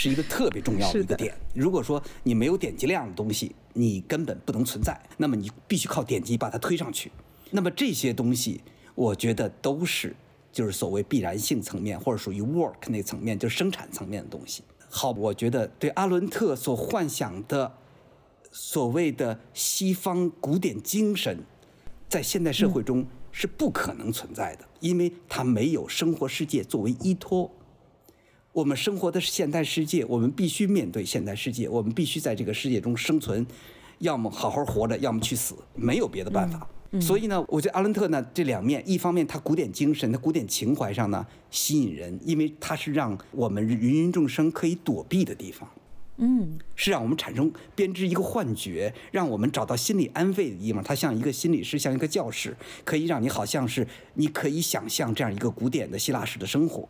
[0.00, 1.34] 是一个特别重要的一个点。
[1.52, 4.96] 如果说你没有点击量的东西，你根本不能存在。
[5.16, 7.10] 那么你必须靠点击把它推上去。
[7.50, 8.60] 那么这些东西，
[8.94, 10.14] 我觉得都是
[10.52, 14.62] 就是所谓必然性层面或者属于 work 那层面，就是生产层面的东西。
[14.88, 17.74] 好，我觉得对阿伦特所幻想的
[18.52, 21.40] 所谓的西方古典精神，
[22.08, 27.50] 在现代社会中是不可能存在的，因为它没有生活世界作为依托。
[28.58, 33.46] 我们生活的是现代世界，我们必须面对现代世界，我们必须在这个世界中生存，
[34.00, 36.68] 要么好好活着，要么去死，没有别的办法。
[37.00, 45.70] 所以呢，我觉得阿伦特呢这两面，一方面他古典精神、他古典情怀上呢吸引人，因为他是让我们芸芸众生可以躲避的地方，
[46.16, 50.82] 嗯，是让我们产生编织一个幻觉，让我们找到心理安慰的地方。
[50.82, 56.88] 他像一个心理师，像一个教室，可以让你好像是你可以想象这样一个古典的希腊式的生活。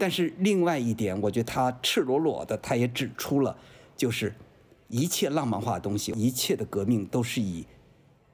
[0.00, 3.54] 但是另外一点，我觉得他赤裸裸的，他也指出了，
[3.94, 4.34] 就是
[4.88, 7.66] 一切浪漫化的东西，一切的革命都是以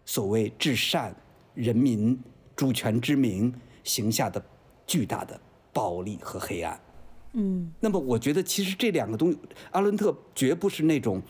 [0.05, 1.13] 所谓至善、
[1.55, 2.17] 人民、
[2.55, 3.53] 主权之名
[3.83, 4.41] 行下的
[4.87, 5.41] 巨大的
[5.73, 6.81] 暴力和黑暗。
[7.33, 7.73] 嗯。
[7.81, 9.39] 那么我觉得，其实这两个东西，
[9.73, 11.21] 阿伦特绝不是那种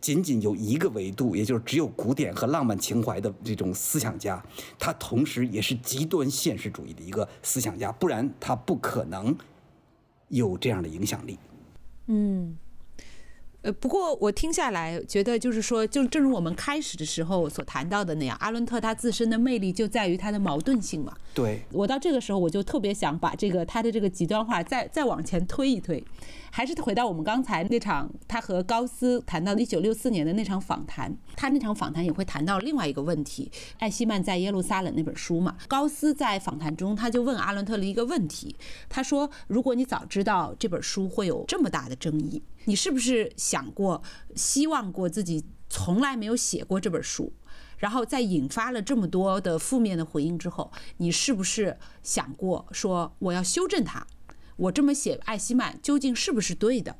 [0.00, 4.42] 仅仅有一个维度，也就是只有古典和浪漫情怀的这种思想家，
[4.78, 9.36] 他同时也是极端现实主义的一个思想家，不然他不可能
[10.30, 11.38] 有这样的影响力。
[12.06, 12.56] 嗯。
[13.62, 21.14] 呃，不过我听下来觉得，就是说，就正如我们开始的时候所谈到的那样，阿伦特他自身的魅力就在于他的矛盾性嘛。
[21.34, 21.60] 对。
[21.70, 26.02] 我到这个时候，我就特别想把这个他的这个极端化再再往前推一推，
[26.50, 35.56] 还是回到我们刚才那场他和高斯谈到一九六四年的那场访谈，他那场访谈也会谈到另外一个问题，艾希曼在耶路撒冷那本书嘛。
[35.68, 38.56] 高斯在访谈中他就问阿伦特了一个问题，
[38.88, 44.02] 他说：“如果你早知道这本书会有这么大的争议。”你是不是想过、
[44.34, 47.32] 希望过自己从来没有写过这本书，
[47.78, 54.06] 然后在引发了这么多的负面的回应之后，你是不是想过说我要修正它？
[54.56, 56.96] 我这么写艾希曼究竟是不是对的？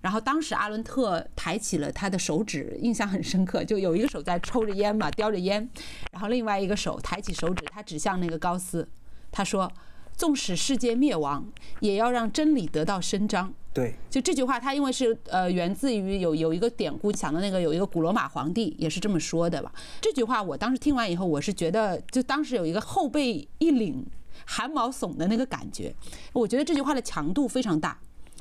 [0.00, 5.68] 然后当时阿伦特抬起了他的手指，印象很深刻，就有一个手在抽着烟嘛，叼着烟，
[6.12, 8.88] 然后另外一个手抬起手指，他指向那个高斯，
[9.32, 9.72] 他说。
[10.16, 11.46] 纵使世界灭亡，
[11.78, 13.54] 也要让真理得到伸张。
[13.72, 19.72] 对，就这句话，它因为是呃源自于有有一个典故，讲的那个有一个古罗马皇帝也是这么说的吧。
[20.00, 24.02] 这句话我当时听完以后，我是觉得就当时有一个后背一凛、
[24.44, 25.94] 汗毛耸的那个感觉。
[26.32, 28.00] 我觉得这句话的强度非常大，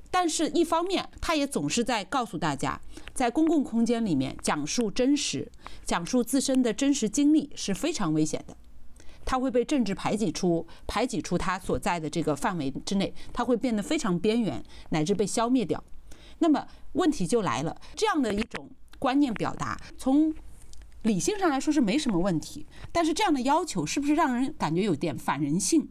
[0.09, 2.79] 但是一方面，他也总是在告诉大家，
[3.13, 5.51] 在公共空间里面讲述真实、
[5.85, 8.57] 讲述自身的真实经历是非常危险的。
[9.27, 15.83] 他会被政治排挤出排挤出他所在的这个范围之内，他会变得非常边缘，乃至被消灭掉。
[16.39, 20.33] 那么问题就来了，这样的一种观念表达，从
[21.01, 25.89] 理性上来说是没什么问题，但是这样的要求是不是让人感觉有点反人性？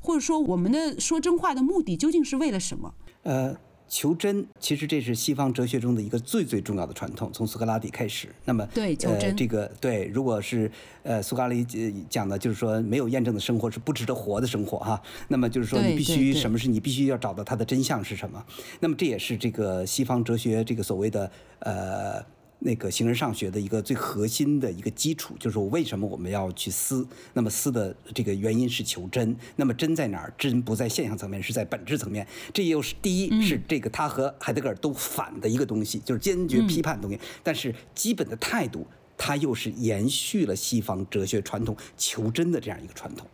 [0.00, 2.94] 或者说，我们的说真话的目的究竟是为了什么？
[3.24, 3.54] 呃。
[3.88, 8.28] 求真，其实这是西方哲学中的一个最最重要的传统，从苏格拉底开始。
[8.44, 10.70] 那么，对求真，这个对，如果是
[11.02, 11.64] 呃苏格拉底
[12.08, 15.02] 讲的，就是说没有验证的生活是不值得活的生活哈。
[15.28, 18.44] 那么就是说，你必须什么是你必须要找到它的真相是什么？
[18.80, 22.37] 那么这也是这个西方哲学这个所谓的呃。
[22.60, 27.06] 那个形而上学的一个最核心的一个基础，就是我为什么我们要去思？
[27.32, 29.36] 那么思的这个原因是求真。
[29.54, 30.34] 那么真在哪儿？
[30.36, 32.26] 真不在现象层面，是在本质层面。
[32.52, 37.20] 这又是第一是这个他和海德格尔都反的一个东西，就是坚决批判的东西。
[37.44, 38.84] 但是基本的态度，
[39.16, 43.24] 他又是延续了西方哲学传统求真的这样一个传统，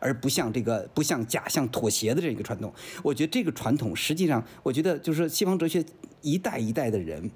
[0.00, 2.72] 而不像这个不像假象妥协的这个传统。
[3.02, 5.84] 我觉得这个传统实际上，我觉得就是西方哲学
[6.22, 7.30] 一代一代的人，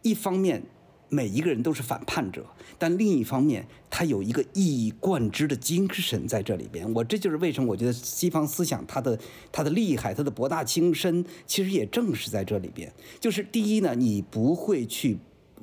[0.00, 0.62] 一方面。
[1.10, 2.44] 每一个人都是反叛者，
[2.78, 6.92] 但另一方面，他有一个一以贯之的精神在这里边。
[6.92, 9.18] 我这就是为什么我觉得西方思想它的
[9.50, 12.92] 它的厉害，它的博大精深，其实也正是在这里边。
[13.18, 15.16] 就是第一呢，你不会去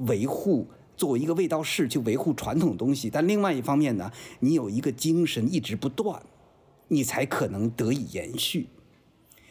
[0.07, 6.23] 维护作为一个卫道士去维护传统东西，但另外一方面呢，你有一个精神一直不断，
[6.87, 8.67] 你才可能得以延续。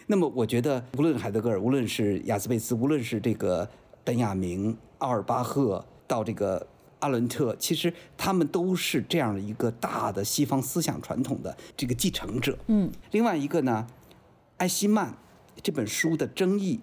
[0.09, 3.69] 那么，我觉得无论海德格尔，无论是雅斯贝斯，无论是这个
[4.03, 4.77] 本雅明。
[5.05, 6.67] 奥尔巴赫到这个
[7.01, 12.59] 阿伦特，其实他们都是这样的一个大的西方思想传统的这个继承者。
[12.69, 13.87] 嗯，另外一个呢，
[14.57, 15.15] 艾希曼
[15.63, 16.81] 这本书的争议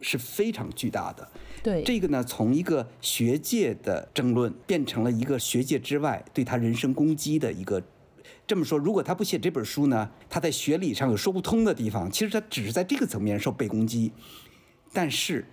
[0.00, 1.28] 是非常巨大的。
[1.60, 7.82] 对，这个呢，从一个学界的争论变成了一个学界之外对他人身攻击的一个。
[8.46, 14.12] 这么说，如果他不写这本书呢，他在学理上有说不通的地方，其实他只是在这个层面受被攻击。
[14.92, 15.44] 但是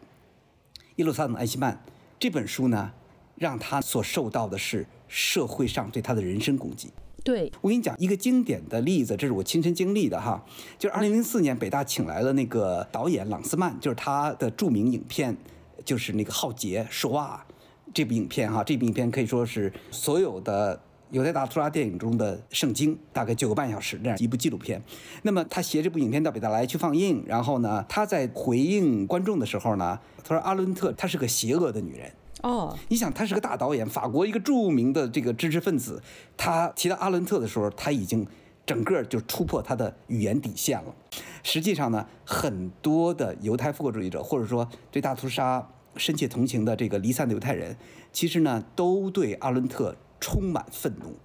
[0.97, 1.83] 耶路撒冷艾希曼。
[2.23, 2.89] 这本书呢，
[3.35, 6.89] 让他所受到的是社会上对他的人身攻击。
[7.21, 10.41] 对我跟你讲一个经典的例子，这是我亲身经历的哈，
[10.79, 15.35] 就是二零零四年北大请来了那个导演朗斯曼，就是他的著名影片，
[15.83, 17.45] 就是那个《浩劫》说啊，
[17.93, 20.81] 这部影片哈，这部影片可以说是所有的
[21.13, 24.81] 犹太大屠杀电影中的圣经，大概九个半小时这样一部纪录片。
[25.21, 29.99] 那么他携这部影片到北大来去放映，然后呢，他在回应观众的时候呢。
[30.25, 32.09] 他说：“阿伦特，她是个邪恶的女人。”
[32.43, 36.01] 哦，你想，他是个大导演，法国一个著名的这个知识分子。
[36.37, 38.25] 他提到阿伦特的时候，他已经
[38.65, 40.95] 整个就突破他的语言底线了。
[41.43, 45.67] 实际上呢，很多的犹太复国主义者，或者说对大屠杀
[45.97, 47.75] 深切同情的这个离散的犹太人，
[48.13, 49.93] 其实呢，都对阿伦特
[50.23, 51.17] 充满愤怒。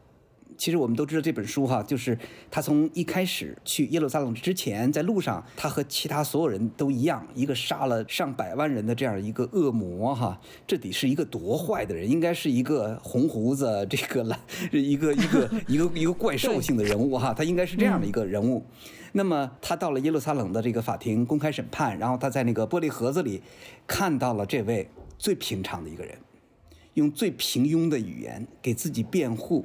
[0.57, 2.19] 其实我们都知道这本书哈，就是
[2.51, 14.37] 他从一开始去耶路撒冷之前，在路上，他和其他所有人都一样，一个杀了上百万人的这样一个恶魔哈，这得是一个多坏的人，应该是一个红胡子这个蓝
[14.73, 18.67] 一个一个一个一个怪兽性的人物哈，他应该是这样的一个人物。
[19.13, 23.41] 那么他到了耶路撒冷的这个法庭公开审判，然后他在那个玻璃盒子里
[23.87, 26.19] 看到了这位最平常的一个人，
[26.99, 29.65] 用最平庸的语言给自己辩护，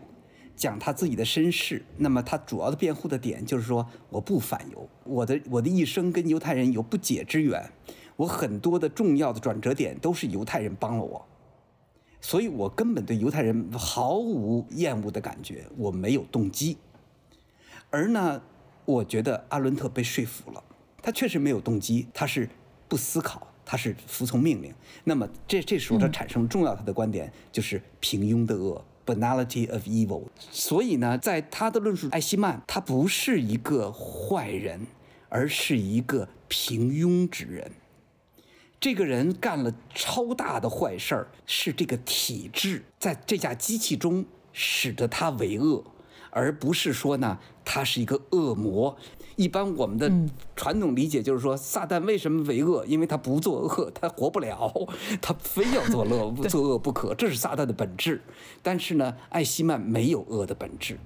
[0.56, 1.84] 讲他自己的身世。
[1.98, 7.72] 那么他主要的辩护的点就是说，我不反犹，我的我的一生跟犹太人有不解之缘，
[8.16, 11.26] 我很多的重要的转折点都是犹太人帮了我，
[12.22, 16.78] 所以我根本对犹太人毫无厌恶的感觉，我没有动机。
[17.90, 18.42] 而呢，
[18.86, 20.64] 我觉得阿伦特被说服了，
[21.02, 22.48] 他确实没有动机，他是
[22.88, 23.53] 不思考。
[23.74, 24.72] 他是服从命令，
[25.04, 30.22] 那么这这时候他产生重要他的观点就是平庸的恶，banality of evil。
[30.52, 34.86] 所以呢，在他的论述，艾希曼他不是一个坏人，
[35.28, 37.72] 而是一个平庸之人。
[38.80, 45.84] 这个人干了超大的坏事儿，是这个体制在这架机器中使得他为恶，
[46.30, 48.96] 而不是说呢他是一个恶魔。
[49.36, 50.12] 一般我们的
[50.56, 52.86] 传统理解就是说，撒旦为什么为恶？
[52.86, 54.72] 因为他不作恶，他活不了，
[55.22, 58.22] 他非要作恶 作恶不可，这是撒旦的本质。
[58.62, 61.00] 但是呢，艾希曼没有恶的本质。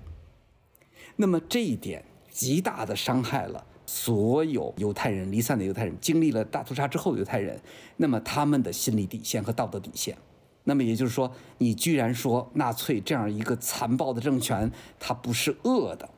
[1.16, 7.60] 那么这一点极大的伤害了所有犹太人离散的犹太人，经历了大屠杀之后的犹太人，
[7.96, 10.18] 那么他们的心理底线和道德底线。
[10.66, 14.70] 那么也就是说，你居然说纳粹这样一个残暴的政权，
[15.00, 16.10] 它不是恶的，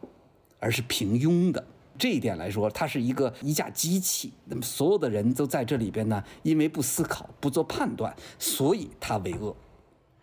[0.60, 1.64] 而是平庸的。
[2.00, 4.32] 这一点来说，它是一个一架机器。
[4.46, 9.54] 那么所有的人都在这里边呢，因为不思考、不做判断，所以他为恶，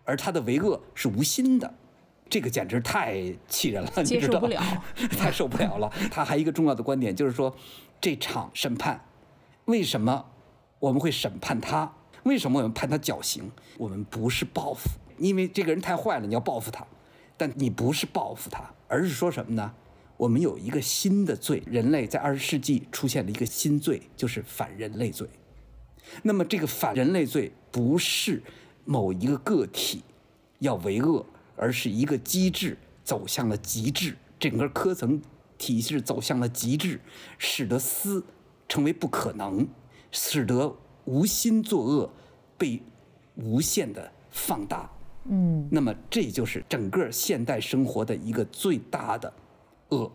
[0.03, 1.71] 而他的为恶是无心的，
[2.27, 4.61] 这个简直太气人了，接受不了，
[5.17, 5.89] 太受不了了。
[6.09, 7.55] 他还一个重要的观点就是说，
[8.01, 9.05] 这场审判，
[9.65, 10.25] 为什么
[10.79, 11.93] 我们会审判他？
[12.23, 13.51] 为什么我们判他绞刑？
[13.77, 16.85] 我们不是报复，因为这个人太坏了，你要报复他，
[17.37, 19.73] 但你不是报复他，而是说什么呢？
[20.17, 25.27] 我们有一个新的罪，人类在二十世纪出现了一个新罪，就是反人类罪。
[26.23, 28.41] 那么这个反人类罪不是
[28.83, 30.01] 某一个个体
[30.59, 31.23] 要为恶，
[31.55, 35.21] 而是一个机制走向了极致，整个科层
[35.57, 36.99] 体制走向了极致，
[37.37, 38.25] 使得私
[38.67, 39.67] 成为不可能，
[40.11, 42.11] 使得无心作恶
[42.57, 42.81] 被
[43.35, 44.89] 无限的放大。
[45.29, 49.31] 嗯，那么这就是整个现代生活的一个最大的。
[49.89, 50.11] 恶，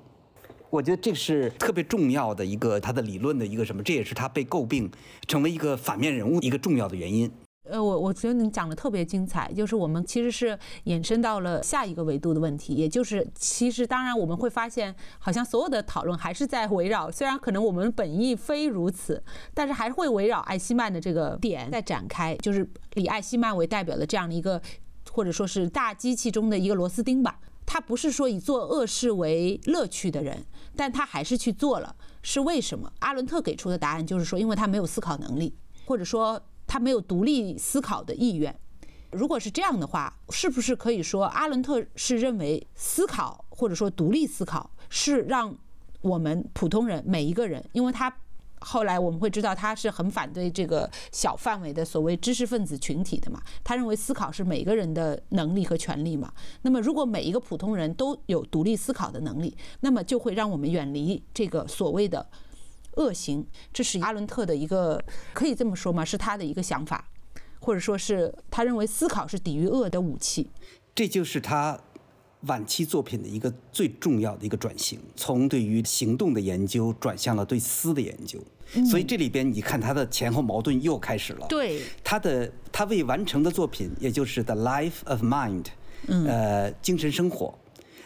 [0.70, 4.90] 我觉得这是特别重要的一个他的理论的一个什么，这也是他被诟病
[5.26, 7.30] 成为一个反面人物一个重要的原因。
[7.70, 19.22] 呃，我我觉得你讲的特别精彩，就是我们其实是延伸到了下一个维度的问题，也就是其实当然我们会发现，好像所有的讨论还是在围绕，虽然可能我们本意非如此，
[19.54, 24.60] 但是还是会围绕艾希曼的这个点在展开，就是以艾希曼为代表的这样的一个，
[25.12, 27.38] 或者说是大机器中的一个螺丝钉吧。
[27.64, 30.44] 他不是说以做恶事为乐趣的人，
[30.76, 32.92] 但他还是去做了，是为什么？
[32.98, 35.54] 阿伦特给出的答案就是说，因为他没有思考能力，
[35.84, 38.54] 或者说他没有独立思考的意愿。
[39.10, 45.56] 如果是这样的话，是不是可以说阿伦特是认为思考或者说独立思考是让
[46.00, 48.14] 我们普通人每一个人，因为他。
[48.64, 53.42] 后来我们会知道，他是很反对这个小范围的所谓知识分子群体的嘛。
[53.62, 56.32] 他认为思考是每个人的能力和权利嘛。
[56.62, 62.26] 那么，如果每一个普通人都有独立思考的能力，那么就会让我们远离这个所谓的
[62.96, 63.46] 恶行。
[63.72, 65.02] 这是阿伦特的一个，
[65.32, 66.04] 可以这么说吗？
[66.04, 67.08] 是他的一个想法，
[67.60, 70.48] 或者说是他认为思考是抵御恶的武器。
[70.94, 71.78] 这就是他。
[72.46, 78.42] 晚期作品的一个最重要的一个转型，从对于行动的研究转向了对思的研究，
[78.88, 81.46] 所以这里边你看他的前后矛盾又开始了。
[81.48, 85.64] 对，他的他未完成的作品，也就是《The Life of Mind》，
[86.26, 87.58] 呃，精神生活。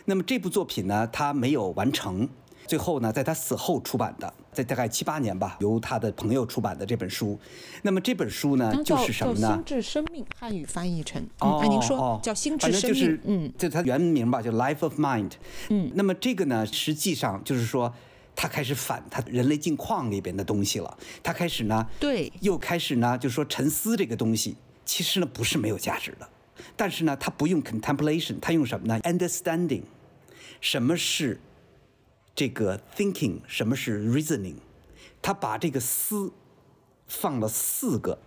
[0.04, 2.28] 那么这部作品呢，他没有完成。
[2.66, 7.38] 最后呢，在他死后出版的，在大概七八年吧，由他的朋友出版的这本书。
[7.82, 9.54] 那么这本书呢，就是什么呢？
[9.54, 11.24] 心智生命，汉语翻译成。
[11.38, 13.20] 哦您说叫心智生命。
[13.24, 15.30] 嗯，就它原名吧，叫《Life of Mind》。
[15.68, 17.94] 嗯，那么这个呢，实际上就是说，
[18.36, 20.96] 他开始反他人类境况里边的东西了。
[21.24, 26.28] 他开始呢，对，又开始呢，就说沉思这个东西，其实呢不是没有价值的，
[26.76, 29.82] 但是呢，他不用 contemplation，他用什么呢？understanding，
[30.60, 31.40] 什么是？
[32.34, 34.56] 这个 thinking 什么是 reasoning？
[35.22, 36.34] 他把这个思
[37.08, 38.18] 放了四个，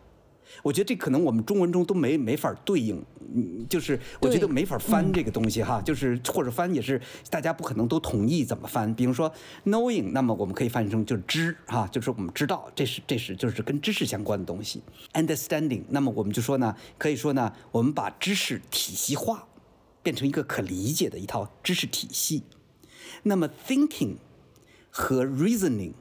[0.63, 8.93] 我觉得这可能我们中文中都没没法对应，嗯，就是我觉得没法翻这个东西哈，就是或者翻也是大家不可能都同意怎么翻。
[8.95, 9.31] 比如说
[9.65, 14.81] knowing，那么我们可以翻译成就是知哈，就是我们知道这是这是就是跟知识相关的东西。
[15.13, 19.47] understanding，那么我们就说呢，可以说呢，我们把知识体系化，
[20.01, 22.43] 变成一个可理解的一套知识体系。
[23.23, 24.15] 那么，thinking
[24.89, 25.93] 和 reasoning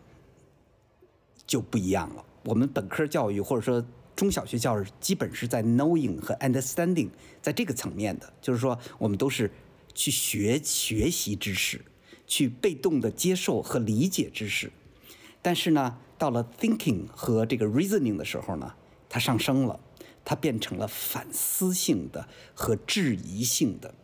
[1.47, 2.25] 就不一样了。
[2.45, 3.85] 我们本科教育或者说
[4.19, 7.09] 中小学教育基本是在 knowing 和 understanding
[7.41, 9.49] 在这个层面的，就是说我们都是
[9.95, 11.81] 去学学习知识，
[12.27, 14.73] 去被动的接受和理解知识。
[15.41, 18.75] 但是呢，到了 thinking 和这个 reasoning 的时候呢，
[19.09, 19.79] 它上升了，
[20.25, 23.95] 它变成了反思性的和质疑性的。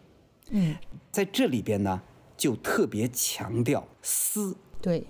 [0.50, 0.76] 嗯，
[1.10, 2.00] 在这里边呢，
[2.36, 5.08] 就特别强调思，对，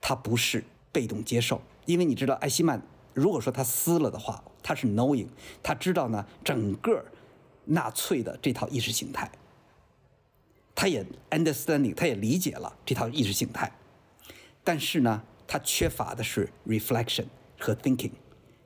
[0.00, 2.82] 它不是被动接受，因为你知道艾希曼。
[3.16, 5.26] 如果说他撕了的话，他是 knowing，
[5.62, 7.02] 他知道呢整个
[7.64, 9.30] 纳粹的这套意识形态，
[10.74, 13.72] 他也 understanding，他也理解了这套意识形态，
[14.62, 17.24] 但是呢，他缺乏的是 reflection
[17.58, 18.10] 和 thinking，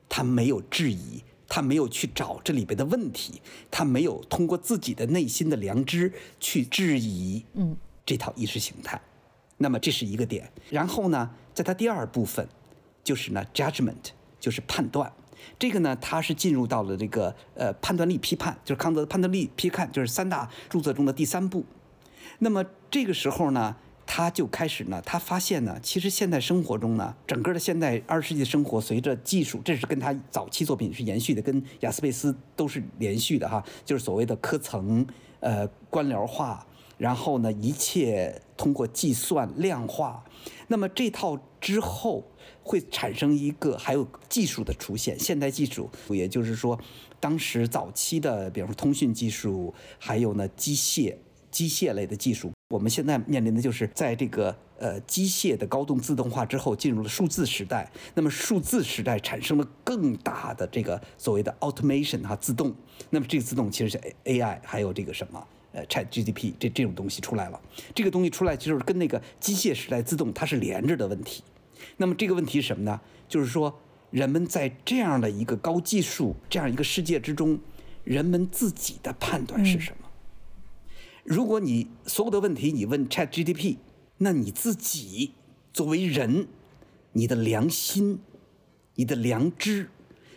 [0.09, 3.41] 他没有质疑，他没有去找这里边的问题，
[3.71, 9.01] 他没有通过自己的内心的良知去质疑，嗯，这套意识形态，
[9.55, 10.51] 那么这是一个点。
[10.69, 12.45] 然后呢，在他第二部分，
[13.01, 14.11] 就是呢 judgment。
[14.41, 15.13] 就是判断，
[15.59, 21.63] 这个呢，他是进入到了这个呃判断力批判，就是康德的判断力批判，就是三大著作中的第三步。
[22.39, 23.75] 那么这个时候呢，
[24.07, 35.05] 他就开始呢，他发现呢，其实现代生活中呢，整个的现代二十世纪生活，随着技术，这是跟他早期作品是延续的，跟雅斯贝斯都是连续的哈，就是所谓的科层
[35.39, 36.65] 呃官僚化，
[36.97, 40.23] 然后呢，一切通过计算量化，
[40.67, 42.25] 那么这套之后。
[42.63, 46.79] 会产生一个还有技术的出现，现代技术，也就是说，
[47.19, 51.15] 当时早期的，比方说通讯技术，还有呢机械、
[51.49, 57.91] 机械类的技术，我们现在面临的就是在这个呃机械的高度自动化之后，进入了数字时代。
[58.13, 62.73] 那么数字时代产生了更大的这个所谓的 automation 哈，自动。
[63.09, 67.59] 那么这个自动其实是 AI，还有这个什么呃 Chat GDP 这这种东西出来了。
[67.93, 71.43] 这个东西出来就是跟那个机械时代自动它是连着的问题。
[71.97, 72.99] 那么这个问题是什么呢？
[73.27, 73.79] 就是说，
[74.09, 77.59] 人们在这样的一个高技术、这样一个世界之中，
[78.03, 80.07] 人们自己的判断是什么？
[81.23, 83.77] 如果你所有的问题你问 Chat GDP，
[84.17, 85.33] 那你自己
[85.71, 86.47] 作为人，
[87.13, 88.19] 你的良心、
[88.95, 89.89] 你的良知、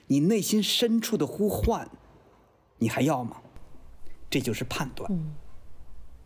[0.09, 1.89] 你内心深处的呼唤，
[2.79, 3.39] 你还要吗？
[4.29, 5.11] 这就是判断。
[5.13, 5.35] 嗯，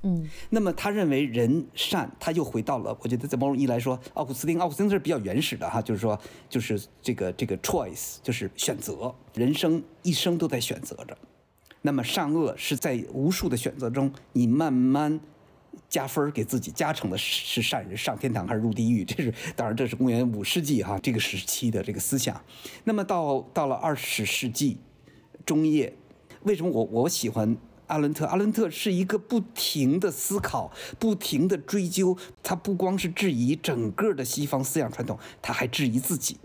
[0.03, 6.17] 嗯那么他认为人善，他又回到了，我觉得在某种意义来说，奥古斯丁，奥古斯丁是比较原始的哈，就是说，
[6.49, 11.19] 就是这个这个 choice，就是选择，人生一生都在选择着。
[11.83, 15.19] 那么善恶是在无数的选择中，你慢慢
[15.89, 19.05] 加分给自己加成的是善人上天堂还是入地狱？
[19.05, 22.41] 这是当然，这是公元五世纪哈这个时期的这个思想。
[22.85, 24.79] 那么到到了二十世纪
[25.45, 25.93] 中叶，
[26.45, 27.57] 为什么我我喜欢？
[27.89, 32.16] 阿伦特，阿伦特是一个不停的思考、不停的追究。
[32.43, 36.39] 他不光是质疑整个的西方思想传统，他还质疑自己。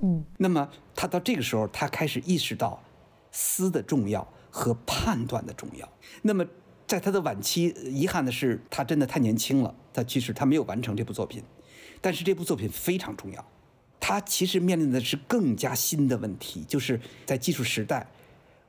[0.00, 2.82] 嗯，那么他到这个时候，他开始意识到
[3.30, 5.88] 思的重要和判断的重要。
[6.22, 6.44] 那么
[6.86, 11.42] 在他的晚期，遗憾的是，他真的太年轻了，他其实他没有完成这部作品。
[12.00, 13.46] 但是这部作品非常重要，
[14.00, 18.06] 他其实面临的是更加新的问题，就是在技术时代。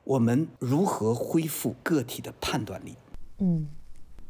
[0.05, 2.95] 我们如何恢复个体的判断力？
[3.39, 3.67] 嗯，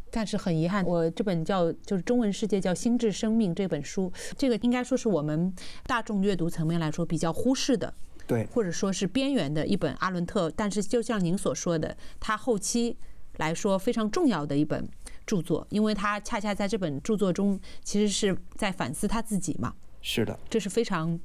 [0.10, 5.54] 但是很遗憾，我这本叫就是中文世界叫《心智生命》这本书，这个应该说是我们
[5.86, 7.94] 大众阅读层面来说比较忽视的，
[8.26, 10.50] 对，或者说是边缘的一本阿伦特。
[10.52, 12.98] 但是就像您所说的，他后期
[13.36, 14.88] 来说非常重要的一本
[15.26, 19.76] 著作，因为他恰恰在这本著作中其实是在反思他自己嘛。
[20.02, 21.20] 是的，这是非常。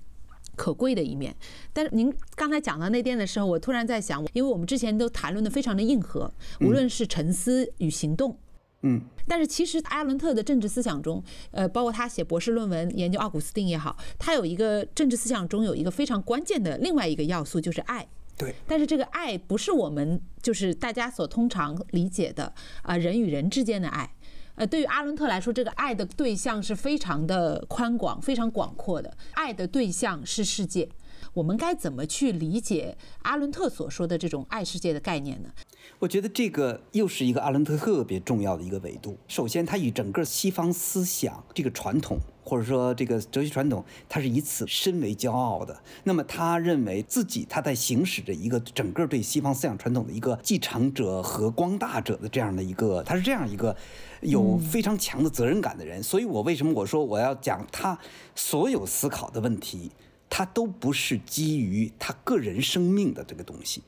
[0.61, 1.35] 可贵的一面，
[1.73, 6.31] 但是您刚才讲到那点的时候，我突然在想，因为我们之前都谈论的非常的硬核，
[6.61, 8.37] 无论是沉思与行动，
[8.83, 18.07] 嗯，但是其实阿伦特的政治思想中，呃，包括他写博士论文研究奥古斯丁也好，他有一个政治思想中有一个非常关键的另外一个要素就是爱，
[18.37, 22.53] 对，但是这个爱不是我们就是大家所通常理解的
[22.83, 24.13] 啊人与人之间的爱。
[24.61, 29.11] 呃，对于阿伦特来说，这个爱的对象是非常的宽广、非常广阔的。
[29.33, 30.87] 爱的对象是世界，
[31.35, 35.51] 我们该怎么去理解阿伦特所说的这种爱世界的概念呢？
[35.99, 39.17] 我觉得这个又是一个阿伦特特别重要的一个维度。
[39.29, 42.19] 首先，他与整个西方思想这个传统。
[42.43, 45.81] 或者说，这个哲学传统，他是以此身为骄傲的。
[46.03, 53.77] 那么，他认为自己他在行使着一个整个对西方思想传统的一个继承者和光大者的这样的一个，他是这样一个
[54.23, 56.03] 有非常强的责任感的人。
[56.03, 57.97] 所以我为什么我说我要讲他
[58.35, 59.93] 所有思考的问题，
[60.31, 63.83] 他都不是基于他个人生命的这个东西。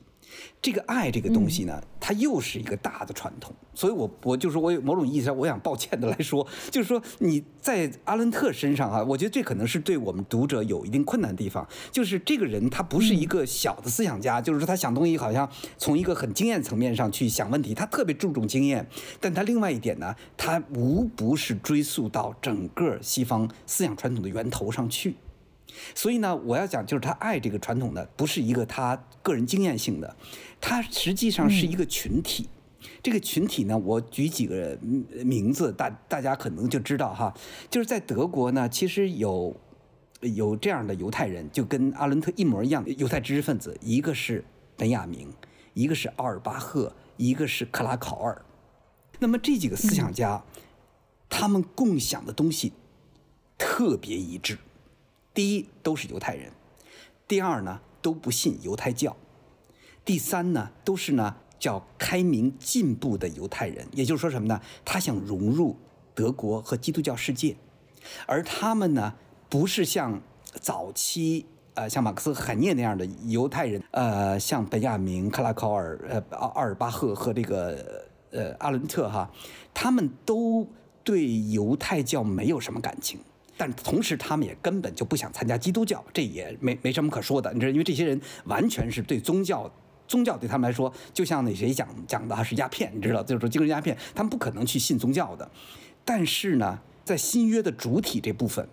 [0.59, 3.53] 这个爱这个东西呢，它又是一个大的传统。
[3.75, 18.87] 所以我我就是我有某种意义上，我想抱歉的来说， 就是说你在阿伦特身上啊，我觉得这可能是对我们读者有一定困难的地方，就是这个人他不是一个小的思想家，就是说他想东西好像从一个很经验层面上去想问题，他特别注重经验，
[19.19, 25.15] 但他另外一点呢，他无不是追溯到整个西方思想传统的源头上去。
[25.95, 30.15] 所以呢，我要讲就是他爱这个传统的，不是一个他个人经验性的，
[30.59, 32.49] 他实际上是一个群体。
[33.01, 34.77] 这个群体呢，我举几个
[35.23, 37.33] 名字，大大家可能就知道哈。
[37.69, 39.55] 就是在德国呢，其实有
[40.21, 44.43] 有这样的犹太人，就跟阿伦特一模一样犹太知识分子，一个是
[44.75, 45.31] 本雅明，
[45.73, 48.41] 一个是奥尔巴赫，一个是克拉考尔。
[49.19, 50.43] 那么这几个思想家，
[51.29, 52.73] 他们共享的东西
[53.57, 54.57] 特别一致。
[55.33, 56.51] 第一，都是犹太人；
[57.27, 59.15] 第二呢，都不信犹太教；
[60.05, 63.87] 第三呢，都是呢叫开明进步的犹太人。
[63.93, 64.61] 也就是说什么呢？
[64.85, 65.77] 他想融入
[66.13, 67.55] 德国和基督教世界，
[68.27, 69.15] 而他们呢，
[69.49, 70.21] 不是像
[70.61, 79.31] 早期呃像马克思、海涅那样的犹太人，呃，像本雅明、克拉考尔、呃奥奥尔巴赫和这个呃阿伦特哈，
[79.73, 80.67] 他们都
[81.03, 83.19] 对犹太教没有什么感情。
[83.55, 87.53] 但同时，他们也根本就不想参加基督教，这也没没什么可说的。
[87.53, 89.71] 你知道，因为这些人完全是对宗教，
[90.07, 95.49] 宗教对他们来说，就像那谁讲讲的啊是鸦片，你知道，就是说精神鸦片，他们不可能去信宗教的。
[96.03, 98.67] 但是呢，在新约的主体这部分，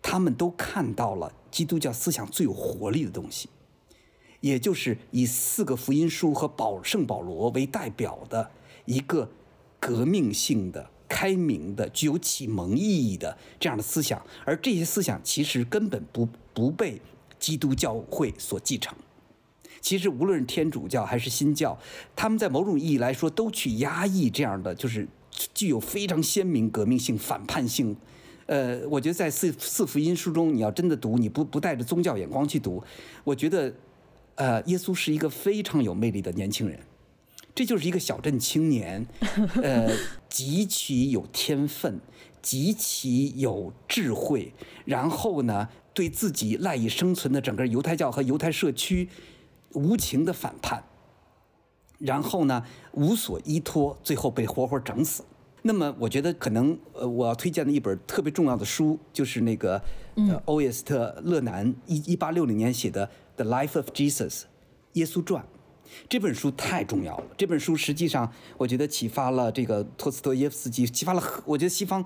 [0.00, 3.48] 他们都看到了基督教思想最有活力的东西，
[4.40, 8.50] 也就是以四个福音书和保圣保罗为代表的
[8.84, 9.28] 一个
[9.80, 10.90] 革命性的。
[11.08, 17.00] 开明的、具有启蒙意义的这样的思想，而这些思想其实根本不不被
[17.38, 18.96] 基督教会所继承。
[19.80, 21.78] 其实无论是天主教还是新教，
[22.16, 25.06] 他们在某种意义来说都去压抑这样的，就是
[25.52, 27.94] 具有非常鲜明革命性、反叛性。
[28.46, 32.82] 呃，我觉得在四四福音书中，你要真的读，你不不带着宗教眼光去读，
[33.24, 33.74] 我觉得，
[34.34, 36.78] 呃，耶稣是一个非常有魅力的年轻人。
[37.54, 39.06] 这就是一个小镇青年，
[39.62, 39.88] 呃，
[40.28, 42.00] 极其有天分，
[42.42, 44.52] 极其有智慧，
[44.84, 49.08] 然后呢，对自己赖以生存的整个犹太教和犹太社区
[49.74, 50.82] 无情的反叛，
[51.98, 55.22] 然后呢，无所依托，最后被活活整死。
[55.62, 59.80] 那么，我觉得可能，呃，我要推荐的一本特别重要的书，就是那个，
[60.16, 64.40] 呃，欧耶斯特·勒南一一八六零年写的《The Life of Jesus》，
[64.94, 65.46] 耶稣传。
[66.08, 67.24] 这本书太重要了。
[67.36, 72.04] 这本书实际上，我觉得启发了这个托斯托耶夫斯基，启发了我觉得西方，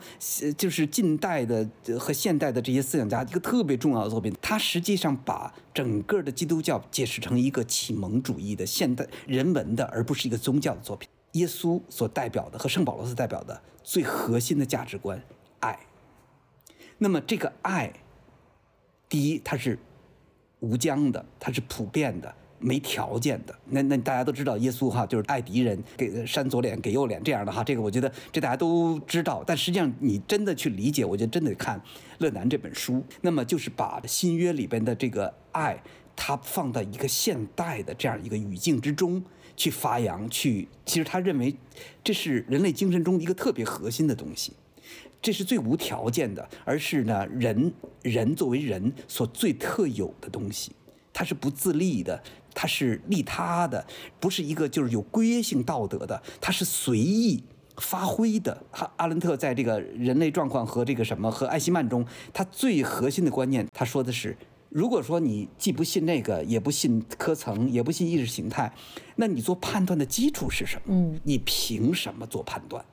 [0.56, 1.68] 就是近代的
[1.98, 4.34] 和现代的这些思想家一个特别重要的作品。
[4.40, 11.08] 它实际上把整个的基督教解释成一个启蒙主义的现代人文的，而不是一个宗教的作品。
[11.32, 15.22] 耶稣所代表的和圣保罗所代表的最核心的价值观，
[15.60, 15.78] 爱。
[16.98, 17.92] 那么这个爱，
[19.08, 19.78] 第一，它是
[20.60, 22.34] 无疆的，它是普遍的。
[22.60, 29.44] 没条件的，那那大家都知道耶稣哈，就是爱敌人，给扇左脸给右脸这样的哈，这个我觉得这大家都知道。
[29.46, 31.80] 但实际上你真的去理解，我觉得真的看
[32.18, 35.80] 勒南这本书，那么就是把新约里边的这个爱，
[36.16, 39.22] 它放到一个现代的这样一个语境之中
[39.56, 41.54] 去发扬，去其实他认为
[42.02, 44.52] 这是人类精神中一个特别核心的东西，
[45.22, 50.72] 这是最无条件的，而是呢人人作为人所最特有的东西，
[51.12, 52.20] 它是不自立的。
[52.60, 53.86] 它是利他的，
[54.18, 57.44] 不是一个就是有规约性道德的，它是随意
[57.76, 58.64] 发挥的。
[58.72, 64.36] 哈，阿伦特在这个人类状况和这个什么和艾希曼中，他最核心的观念，他说的是：
[64.70, 68.74] 如果说你既不信那个，也不信科层，也不信意识形态，
[69.14, 70.82] 那你做判断的基础是什么？
[70.88, 72.84] 嗯，你凭什么做判断？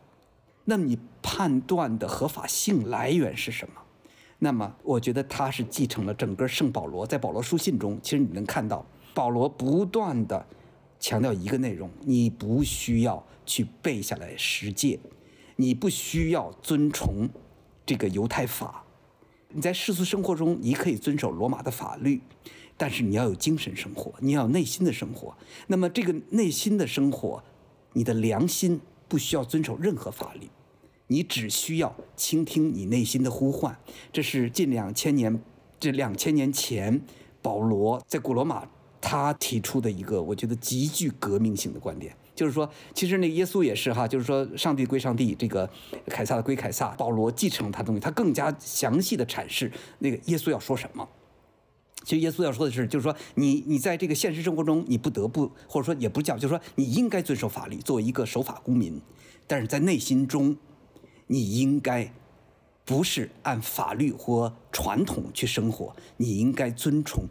[0.66, 3.82] 那么你判断的合法性来源是什么？
[4.38, 8.86] 那么我觉得他是继承了整个圣保罗在保罗书信中，其实你能看到。
[9.16, 10.46] 保罗不断的
[11.00, 15.00] 强调一个内容：你不需要去背下来十诫，
[15.56, 17.30] 你不需要遵从
[17.86, 18.84] 这个犹太法。
[19.50, 22.20] 你在世俗生活中，你可以遵守罗马的法律，
[22.76, 25.34] 但是你要有精神生活，你要有内心的生活。
[25.68, 27.42] 那么这个内心的生活，
[27.94, 30.50] 你的良心不需要遵守任何法律，
[31.08, 33.80] 你只需要倾听你内心的呼唤。
[34.12, 35.42] 这是近两千年，
[35.80, 37.02] 这两千年前
[37.42, 38.68] 保罗在古罗马。
[39.08, 45.70] 他提出的一个我觉得极具革命性的观点，就是说，其实那耶稣也是哈，就是说，上帝归上帝，这个
[46.08, 46.88] 凯撒的归凯撒。
[46.98, 51.08] 保罗继承他东西，他更加详细的阐释那个耶稣要说什么。
[52.04, 59.00] 其实耶稣要说的是，就是说你你在这个现实生活中，你不得不或者说也不叫，就是说你应该遵守法律，作为一个守法公民，
[59.46, 60.58] 但是在内心中，
[61.28, 62.12] 你应该
[62.84, 67.24] 不是按法律或传统去生活，你应该遵从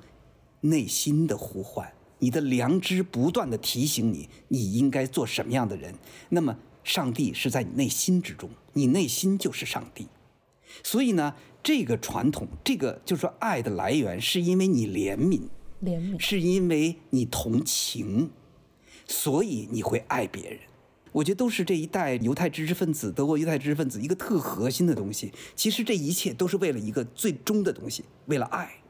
[0.64, 5.94] 内心的呼唤，你的良知不断的提醒你，你应该做什么样的人。
[6.30, 10.06] 那么上帝是在你内心之中，你内心就是上帝。
[10.82, 15.42] 所以呢，这个传统，这个就是说爱的来源，是因为你怜悯，
[15.82, 18.30] 怜悯是因为你同情，
[19.06, 20.58] 所以你会爱别人。
[21.12, 25.30] 我觉得都是这一代犹太知识分子、德国犹太知识分子一个特核心的东西。
[25.54, 28.80] 其实这一切都是为了一个最终的东西，为了爱。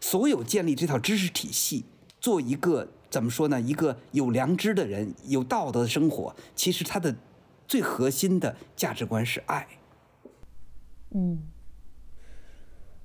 [0.00, 1.84] 所有建立这套知识体系，
[2.20, 3.60] 做一个怎么说呢？
[3.60, 7.14] 一个有良知的人、有道德的生活，其实它的
[7.68, 9.66] 最核心的价值观是爱。
[11.10, 11.42] 嗯。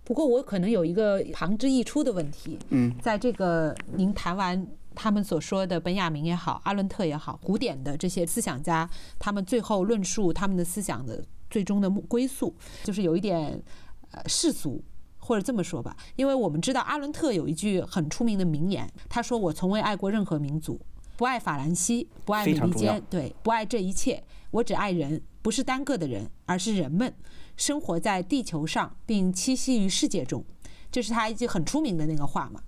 [0.04, 13.64] 不过我可能有一个旁之溢出的问题，嗯，在这个您谈完他们所说的本雅明也好，阿伦特也好，古典的这些思想家，他们最后论述他们的思想的最终的归宿，就是有一点
[14.10, 14.84] 呃世俗。
[15.32, 20.78] 或者这么说吧，因为我们知道阿伦特有一句很出名的名言，他说：“我从未爱过任何民族，
[21.16, 27.14] 不爱法兰西，不爱美利坚，对，不爱这一切，我只爱人，不是单个的人，而是人们
[27.56, 30.44] 生活在地球上，并栖息于世界中。”
[30.92, 32.62] 这是他一句很出名的那个话嘛。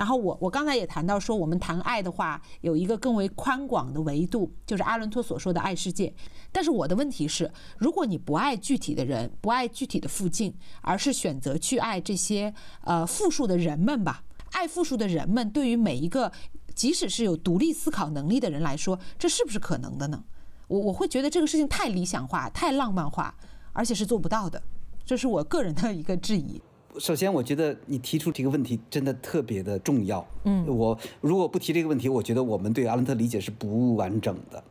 [0.00, 6.10] 然后我我刚才也谈到说，我们谈爱的话，有一个更为宽广的维度，就是阿伦托所说的爱世界。
[6.50, 16.32] 但是我的问题是，如果你不爱具体的人，不爱具体的附近，而是选择去爱这些呃复数的人们吧，爱复数的人们，对于每一个
[16.74, 20.24] 即使是有独立思考能力的人来说，这是不是可能的呢？
[20.68, 23.34] 我我会觉得这个事情太理想化、太浪漫化，
[23.74, 24.62] 而且是做不到的，
[25.04, 26.62] 这是我个人的一个质疑。
[26.98, 30.26] 首先，我觉得你提出这个问题真的特别的重要。
[30.44, 34.62] 嗯我如果不提这个问题，我觉得我们对阿伦特理解是不完整的。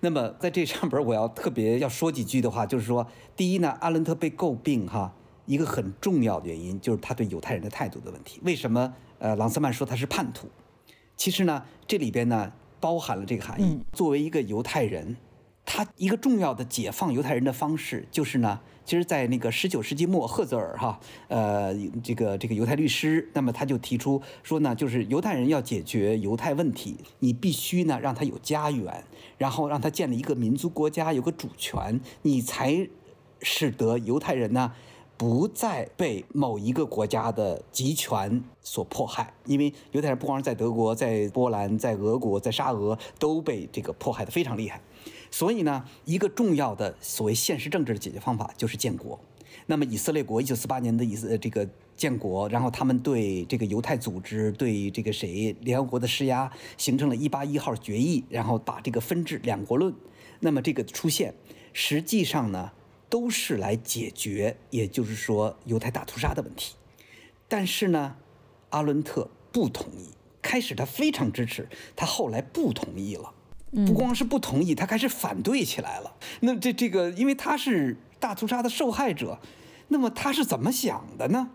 [0.00, 3.06] 那么在这上边，我要特别要说几句的话，就是说，
[3.36, 5.14] 第一呢，阿伦特被诟病哈，
[5.46, 8.40] 一个很重要的原因就是他对犹太人的态度的问题。
[8.42, 8.94] 为什么？
[9.18, 10.48] 呃，朗斯曼说他是叛徒，
[11.16, 13.80] 其实呢，这里边呢包含了这个含义。
[13.92, 15.16] 作为一个犹太人，
[15.64, 29.04] 他一个重要的解放犹太人的方式，就是呢，其实，在那个十九世纪末，赫泽尔哈，呃，这个这个犹太律师，那么他就提出说呢，就是犹太人要解决犹太问题，你必须呢让他有家园，
[29.38, 32.88] 然后让他建立一个民族国家，有个主权，你才
[33.40, 34.72] 使得犹太人呢。
[35.14, 44.80] 不再被某一个国家的集权所迫害，因为犹太人不光是在德国、在波兰、在俄国、在沙俄都被这个迫害的非常厉害，
[45.32, 49.18] 所以呢，一个重要的所谓现实政治的解决方法就是建国。
[49.66, 59.94] 那么以色列国一九四八年的以色这个建国，然后他们对这个犹太组织、对这个谁联合国的施压，形成了一八一号决议，然后把这个分治两国论。
[60.40, 61.34] 那么这个出现，
[61.72, 62.72] 实际上呢，
[63.08, 66.74] 都是来解决，也就是说犹太大屠杀的问题。
[67.48, 68.16] 但是呢，
[68.70, 70.10] 阿伦特不同意。
[70.42, 73.32] 开始他非常支持，他后来不同意了。
[73.86, 76.14] 不光是不同意，他开始反对起来了。
[76.40, 79.38] 那这这个，因为他是大屠杀的受害者，
[79.88, 81.48] 那么他是怎么想的呢？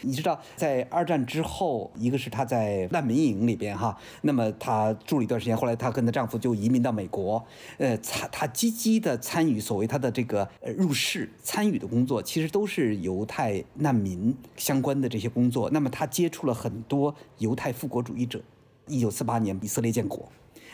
[0.00, 7.44] 你知道，在二战之后，一个是她在难民营里边哈，那么她住了一段时间，后来她跟她丈夫就移民到美国，
[7.76, 10.48] 呃，她她积极的参与所谓她的这个
[10.78, 15.68] 入世参与的工作，其实都是犹太难民相关的这些工作。
[15.70, 18.42] 那么她接触了很多犹太复国主义者。
[18.88, 20.28] 一九四八年以色列建国，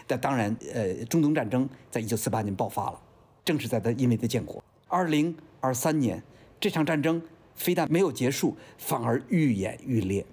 [0.08, 3.00] 但当然，呃，中东战争在一九四八年爆发了，
[3.44, 4.60] 正是在他因为他建国。
[4.88, 6.20] 二零二三年
[6.58, 7.22] 这场战争
[7.54, 10.24] 非但没有结束，反而愈演愈烈，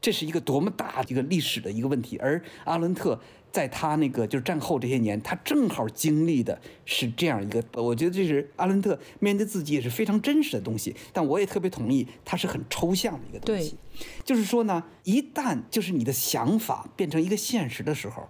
[0.00, 2.16] 这是一个多么大一个历史的一个问题。
[2.16, 3.20] 而阿伦特
[3.52, 10.96] 在他那个就是战后这些年，他正好经历的是这样一个，我觉得这是阿伦特面对自己也是非常真实的东西。
[11.12, 13.76] 但我也特别同意，它是很抽象的一个东西。
[14.24, 18.28] 就是说呢，一旦就是你的想法变成一个现实的时候，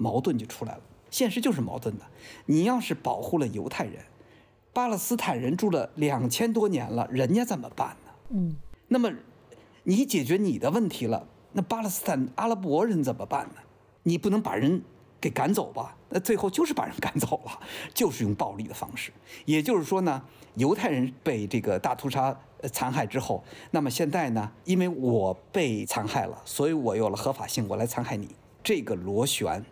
[0.00, 0.80] 矛盾就出来了。
[1.10, 2.04] 现实就是矛盾的。
[2.46, 4.02] 你要是保护了犹太人，
[4.72, 8.12] 巴勒斯坦人住了两千多年了，人家怎么办呢？
[8.30, 8.56] 嗯，
[8.88, 9.12] 那么
[9.82, 13.56] 你解决你的问题了，那巴勒斯坦阿拉伯人怎么办呢？
[14.04, 14.82] 你不能把人
[15.20, 15.94] 给赶走吧？
[16.08, 17.60] 那最后就是把人赶走了，
[17.92, 19.12] 就是用暴力的方式。
[19.44, 20.22] 也就是说呢，
[20.54, 28.28] 犹太人被这个大屠杀呃残害之后，那么现在呢，因为我被残害了，所以我有了合法性，我来残害你。
[28.62, 29.64] 这个螺旋，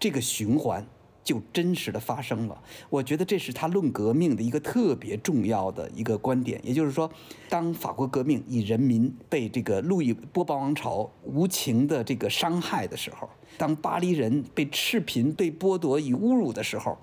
[0.00, 0.84] 这个循环
[1.22, 2.60] 就真实的发生了。
[2.88, 6.58] 我觉得这是他论革命的一个特别重要的一个观点。
[6.64, 7.08] 也就是说，
[7.48, 13.28] 当法国革命以人民被这个路易波旁王朝无情的这个伤害的时候，
[13.58, 16.96] 当巴黎人被赤贫、被剥夺与侮辱的时候，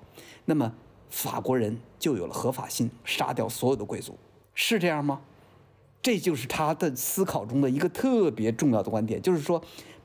[0.44, 0.74] 那么
[1.08, 4.18] 法国人就有了合法性，杀掉所有的贵族，
[4.52, 5.20] 是这样吗？
[6.02, 9.62] 这就是他的思考中的一个特别重要的观点，就是说，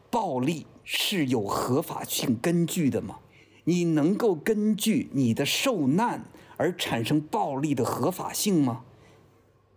[0.09, 3.19] 暴力是有合法性根据的吗？
[3.65, 6.25] 你能够根据你的受难
[6.57, 8.83] 而产生暴力的合法性吗？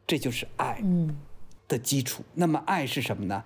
[0.07, 0.83] 这就是爱
[1.69, 2.25] 的基础。
[2.35, 3.45] 那么爱是什么呢？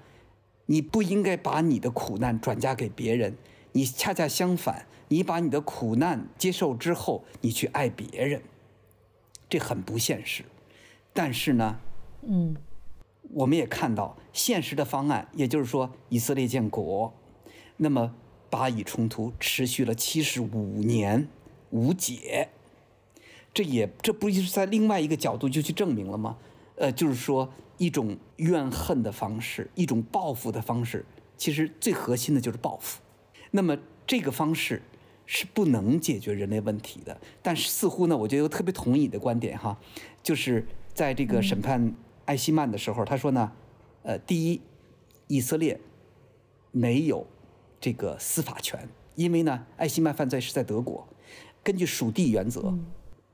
[0.66, 3.36] 你不应该把你的苦难转嫁给别人，
[3.72, 8.42] 你恰恰相反，你把你的苦难接受之后，你去爱别人，
[9.48, 10.44] 这很不现实。
[11.12, 11.80] 但是呢，
[12.22, 12.56] 嗯，
[13.32, 17.12] 我们也看到现实的方案，也就是说以色列建国，
[17.82, 18.14] 那么
[18.50, 21.26] 巴以冲突持续了七十五年
[21.70, 22.50] 无解，
[23.54, 26.36] 这也这不就是在另外一个角度就去证明了吗？
[26.76, 31.06] 呃，就是说一种怨恨的方式，一种报复的方式，
[31.38, 33.00] 其实最核心的就是报复。
[33.50, 34.82] 那么这个方式
[35.24, 37.18] 是不能解决人类问题的。
[37.40, 39.78] 但是似乎呢，我觉得特别同意你的观点哈，
[40.22, 41.94] 就是在这个审判
[42.26, 43.50] 艾希曼的时候，他说呢，
[44.02, 44.60] 呃，第一，
[45.28, 45.80] 以色列
[46.72, 47.26] 没有
[47.80, 51.08] 这个司法权，因为呢，艾希曼犯罪是在德国，
[51.64, 52.72] 根据属地原则。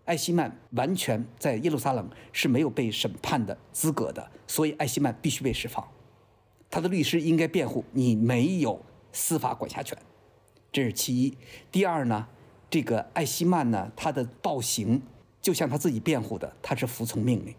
[0.05, 5.84] 艾希曼完全在耶路撒冷是没有被审判的资格的，所以艾希曼必须被释放。
[6.70, 8.80] 他的律师应该辩护你没有
[9.12, 9.99] 司法管辖权，
[10.70, 11.36] 这是其一。
[11.72, 12.28] 第二呢，
[12.70, 15.03] 这个艾希曼呢，他的暴行
[15.42, 17.53] 就像他自己辩护的，他是服从命令，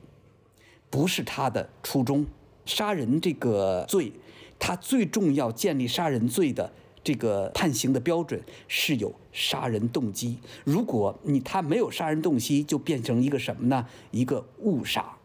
[0.89, 2.25] 不是他的初衷。
[2.65, 4.11] 杀人这个罪，
[4.59, 6.71] 他最重要建立杀人罪的。
[7.03, 10.37] 这个判刑的标准是有杀人动机。
[10.65, 13.87] 如果你他没有杀人动机，就变成一个什么呢？
[14.11, 15.15] 一个误杀。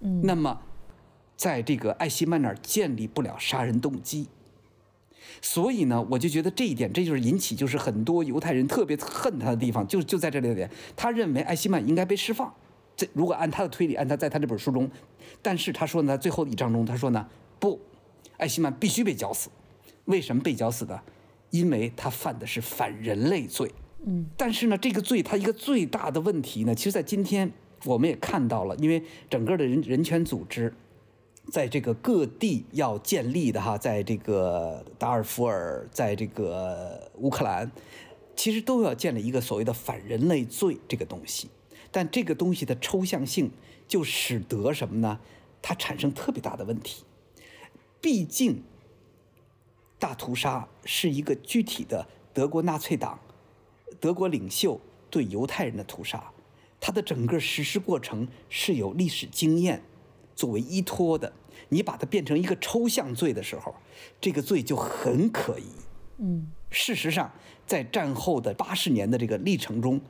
[0.00, 0.58] 嗯，那么，
[1.36, 4.28] 在这个艾希曼那儿建立不了杀人动机。
[5.42, 10.70] 所以呢，我就觉得这一点，这就是引起就是很多犹太人特别恨他的地方，就就在这里点。
[10.96, 12.50] 他认为艾希曼应该被释放。
[12.96, 14.90] 这如果按他的推理，按他在他这本书中，
[15.42, 17.28] 但是他说呢，最后一章中他说呢，
[17.60, 17.78] 不，
[18.38, 19.50] 艾希曼必须被绞死。
[20.06, 20.98] 为什么被绞死的？
[21.50, 23.72] 因为他犯的是反人类罪，
[24.04, 27.50] 嗯，但是呢，这个罪它一个最大的问题呢，其实，在今天
[27.86, 30.74] 我们也看到了，因为整个的人人权组织，
[31.50, 37.72] 在这个各地要建立的哈，在这个达尔福尔，在这个乌克兰，
[38.36, 41.48] 其实都要建立一个所谓的反人类罪这个东西，
[41.90, 43.50] 但这个东西的抽象性
[43.86, 45.18] 就使得什么呢？
[45.62, 47.04] 它产生特别大的问题，
[48.00, 48.62] 毕竟。
[50.00, 53.18] 大屠杀是一个具体的德国纳粹党、
[53.98, 54.80] 德国领袖
[55.10, 56.30] 对犹太人的屠杀，
[56.78, 59.82] 它的整个实施过程是有历史经验
[60.36, 61.32] 作为依托的。
[61.70, 63.74] 你把它变成一个抽象罪的时候，
[64.20, 65.66] 这个罪就很可疑。
[66.18, 67.32] 嗯，事实上，
[67.66, 70.00] 在战后的八十年的这个历程中，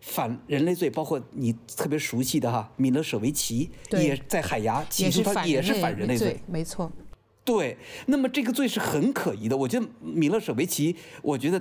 [0.00, 6.90] 反人类罪，包括你特别熟悉的哈米勒舍维奇，也在海牙起诉他，也是反人类罪，没错。
[7.44, 7.76] 对，
[8.06, 9.56] 那么这个罪是很可疑的。
[9.56, 11.60] 我觉得米勒舍维奇，我觉得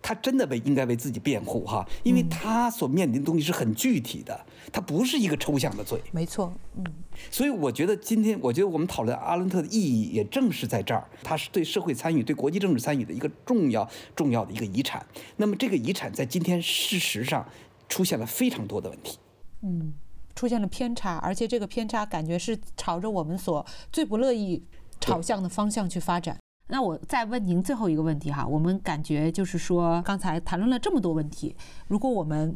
[0.00, 6.00] 他真的为应该为自己辩护哈，因为他所面临的东西是很具体的，他不是一个抽象的罪。
[6.12, 6.84] 没错，嗯。
[7.32, 15.04] 所以我觉得今天，我觉得我们讨论阿伦特的意义，也正是在这儿，他是对社会参与、对国际政治参与的一个重要、重要的一个遗产。
[15.38, 17.44] 那么这个遗产在今天事实上
[17.88, 19.18] 出现了非常多的问题，
[19.62, 19.94] 嗯，
[20.36, 24.62] 出现了偏差，而且这个偏差感觉是朝着我们所最不乐意。
[25.08, 26.36] 朝向的方向去发展。
[26.68, 31.56] 那我再问您最后一个问题哈，我们感觉就是说，刚才谈论了这么多问题，
[31.86, 32.54] 如果我们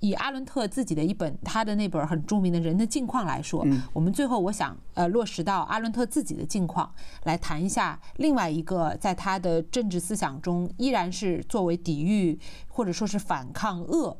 [0.00, 14.18] 以阿伦特自己的一本他的那本很著名的人的境况来说，我们最后我想呃落实到阿伦特自己的境况来谈一下另外一个在他的政治思想中依然是作为抵御或者说是反抗恶。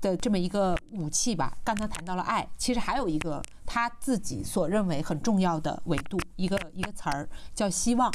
[0.00, 1.56] 的这么一个武器吧。
[1.62, 8.12] 刚才谈到了爱，其实还有一个他自己所认为很重要的维度，一个一个词儿叫希望。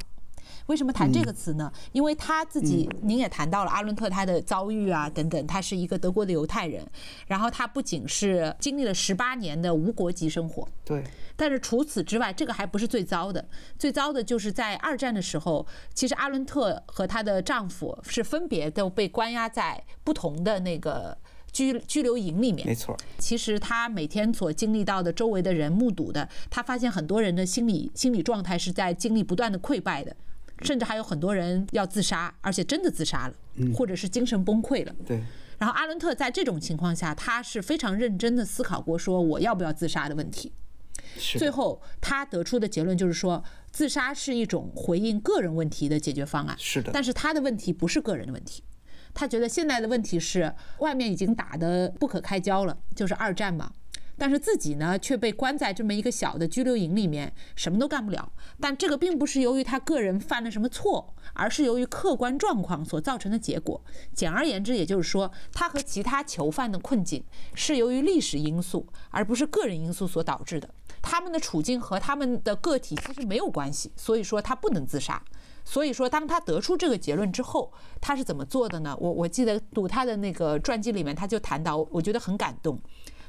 [0.68, 1.72] 为什么谈这个词呢？
[1.92, 6.88] 因为他自己，您也谈到了阿伦特他的遭遇啊等等，他是一个德国的犹太人，
[7.26, 11.04] 然后他不仅是经历了十八年的无国籍生活，对，
[11.36, 13.44] 但是除此之外，这个还不是最糟的，
[13.80, 15.66] 最糟的就是在二战的时候，
[15.96, 21.18] 其实阿伦特和她的丈夫是分别都被关押在不同的那个。
[21.56, 22.98] 拘拘留营里面，没错。
[23.18, 30.14] 其实他每天所经历到的，周围的人目睹的，他发现很多人的心理心理状态是在经历不断的溃败的。
[30.62, 33.34] 甚至还有很多人要自杀，而且真的自杀了，
[33.74, 34.96] 或者是精神崩溃了。
[35.06, 35.22] 对，
[35.58, 40.54] 然后阿伦特在这种情况下，他是非常认真的思考过说我要不要自杀的问题。
[41.18, 46.56] 是，最后他得出的结论就是说，自杀是一种回应个人问题的解决方案。
[46.58, 48.64] 是的但是他的问题不是个人的问题，
[49.16, 53.72] 他觉得现在的问题是外面已经打得不可开交了，就是二战嘛。
[54.18, 58.32] 但是自己呢却被关在这么一个小的拘留营里面，什么都干不了。
[58.62, 63.84] 但这个并不是由于他个人犯了什么错，而是由于客观状况所造成的结果。
[64.14, 70.70] 简而言之，也就是说，他和其他囚犯的困境是由于历史因素，而不是个人因素所导致的。
[71.02, 75.22] 他们的处境和他们的个体其实没有关系，所以说他不能自杀。
[75.66, 78.96] 所以说，当他得出这个结论之后，他是怎么做的呢？
[79.00, 82.80] 我我记得读他的那个传记里面，他就谈到，我觉得很感动。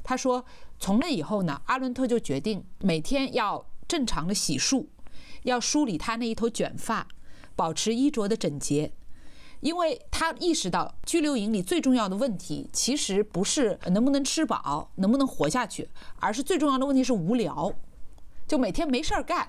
[0.04, 0.44] 他说，
[0.78, 4.86] 从那以后呢，阿伦特就决定每天要正常的洗漱，
[5.44, 7.08] 要梳理他那一头卷发，
[7.56, 8.92] 保持衣着的整洁。
[9.60, 15.88] 因为他意识到拘留营里最重要的问题，其实不是能不能吃饱、能不能活下去，
[16.20, 17.72] 而是最重要的问题是无聊，
[18.46, 19.48] 就每天没事儿干，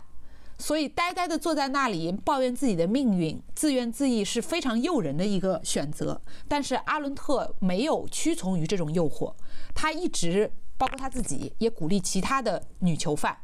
[0.60, 6.20] 所以呆呆地坐在那里抱怨自己的命运，自怨自艾是非常诱人的一个选择。
[6.48, 9.34] 但是阿伦特没有屈从于这种诱惑，
[9.76, 13.38] 他一直包括他自己，也鼓励其他的女囚犯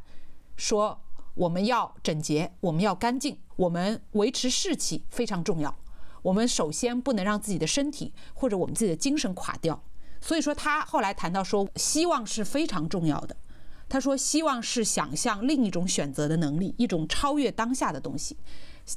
[0.56, 1.00] 说
[1.34, 5.74] ：“我们要整洁，我们要干净，我们维持士气非常重要。
[6.22, 9.80] 我们首先不能让自己的身体或者我们自己的精神垮掉。”
[10.20, 13.36] 所以说，他后来谈到说，希望是非常重要的。
[13.94, 18.36] 他说：“希望是想象另一种选择的能力，一种超越当下的东西。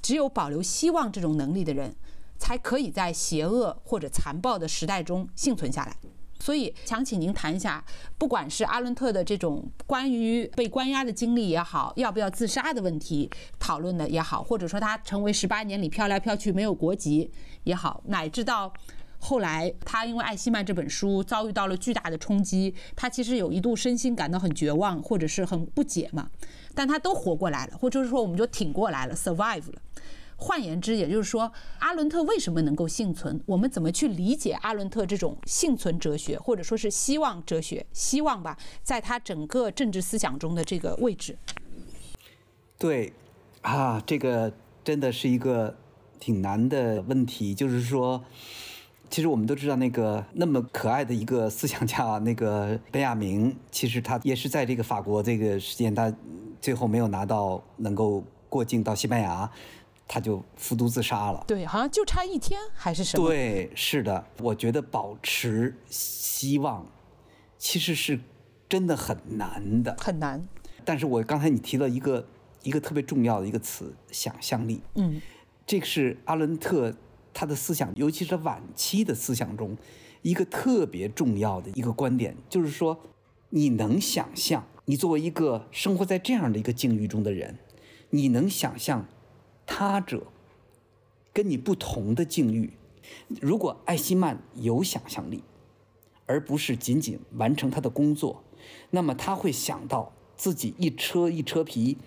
[0.01, 1.95] 只有保留希望这种能力的人，
[2.39, 5.95] 才可以在邪恶或者残暴的时代中幸存下来。”
[6.41, 7.85] 所以，想请您谈一下，
[8.17, 13.29] 不管是阿伦特的这种关于被关押的经历也好，要不要自杀的问题
[13.59, 17.29] 讨论的也好，或者说他成为十八年里飘来飘去没有国籍
[17.65, 18.73] 也好，乃至到。
[19.27, 26.29] 后来，他因为《艾希曼》这本书遭遇到了巨大的冲击，他其实有一度身心感到很绝望，或者是很不解嘛。
[26.73, 29.81] 但他都活过来了，或者是说我们就挺过来了，survive 了。
[30.37, 33.37] 换言之，也就是说，阿伦特为什么能够幸存？
[33.45, 37.85] 我们怎么去理解阿伦特这种幸存哲学，或者说是希望哲学？
[37.91, 41.37] 希望吧，在他整个政治思想中的这个位置。
[42.77, 43.11] 对，
[43.59, 44.53] 啊，这个
[44.85, 45.75] 真的是一个
[46.17, 48.23] 挺难的问题，就是说。
[49.09, 56.13] 其实我们都知道，那个那么可爱的一个思想家，那个本雅明，其实他也是在这个法国这个时间，他
[56.61, 59.49] 最后没有拿到能够过境到西班牙，
[60.07, 61.43] 他就服毒自杀了。
[61.47, 63.27] 对，好像就差一天还是什么？
[63.27, 66.85] 对，是的，我觉得保持希望，
[67.57, 68.19] 其实是
[68.67, 70.45] 真的很难的，很难。
[70.83, 72.27] 但是我刚才你提到一个
[72.63, 74.81] 一个特别重要的一个词——想象力。
[74.95, 75.21] 嗯，
[75.65, 76.93] 这个是阿伦特。
[77.37, 79.77] 他的思想，尤其是晚期的思想中，
[80.23, 82.99] 一个特别重要的一个观点，就是说，
[83.51, 87.59] 你能想象，你作为一个生活在这样的一个境遇中的人，
[88.09, 89.05] 你能想象
[89.67, 90.25] 他者
[91.31, 92.73] 跟你不同的境遇。
[93.39, 95.43] 如果艾希曼有想象力，
[96.25, 98.43] 而不是仅仅完成他的工作，
[98.89, 101.99] 那么他会想到自己一车一车皮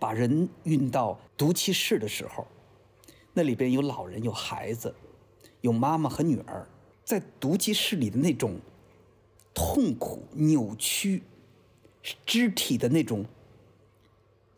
[0.00, 2.48] 把人运到毒气室的时候。
[3.32, 4.94] 那里边有老人，有孩子，
[5.60, 6.66] 有妈妈和女儿，
[7.04, 8.58] 在毒气室里的那种
[9.54, 11.22] 痛苦、扭曲
[12.26, 13.24] 肢体的那种，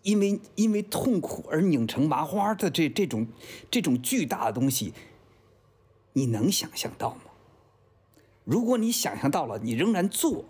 [0.02, 3.26] 因为因为痛苦而拧成麻花的这这种
[3.70, 4.94] 这种巨大的东西，
[6.14, 7.22] 你能想象到吗？
[8.44, 10.44] 如果你想象到了，你仍然做，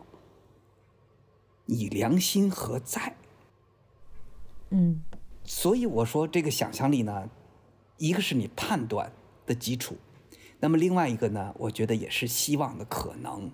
[1.67, 3.17] 你良心何在？
[4.71, 5.03] 嗯，
[5.45, 7.29] 所以我说这个想象力呢。
[8.03, 9.13] 一个是你判断
[9.47, 9.97] 的基础，
[10.59, 13.49] 那么另外一个呢，我觉得也是希望的可能。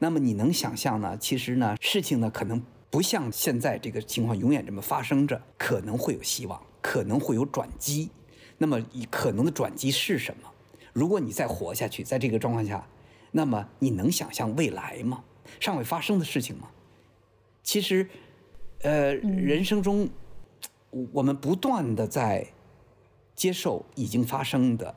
[0.00, 1.16] 那么你能想象呢？
[1.16, 2.60] 其实呢，事情呢可能
[2.90, 8.10] 不像现在这个情况永远这么发生着，可能会有希望，可能会有转机。
[8.56, 10.50] 那么以可能的转机是什么？
[10.92, 12.84] 如果你再活下去，在这个状况下，
[13.30, 15.22] 那么你能想象未来吗？
[15.60, 16.68] 尚未发生的事情吗？
[17.62, 18.08] 其实，
[18.82, 20.08] 呃，人生中，
[21.12, 22.48] 我们不断的在。
[23.38, 24.96] 接受已经发生的，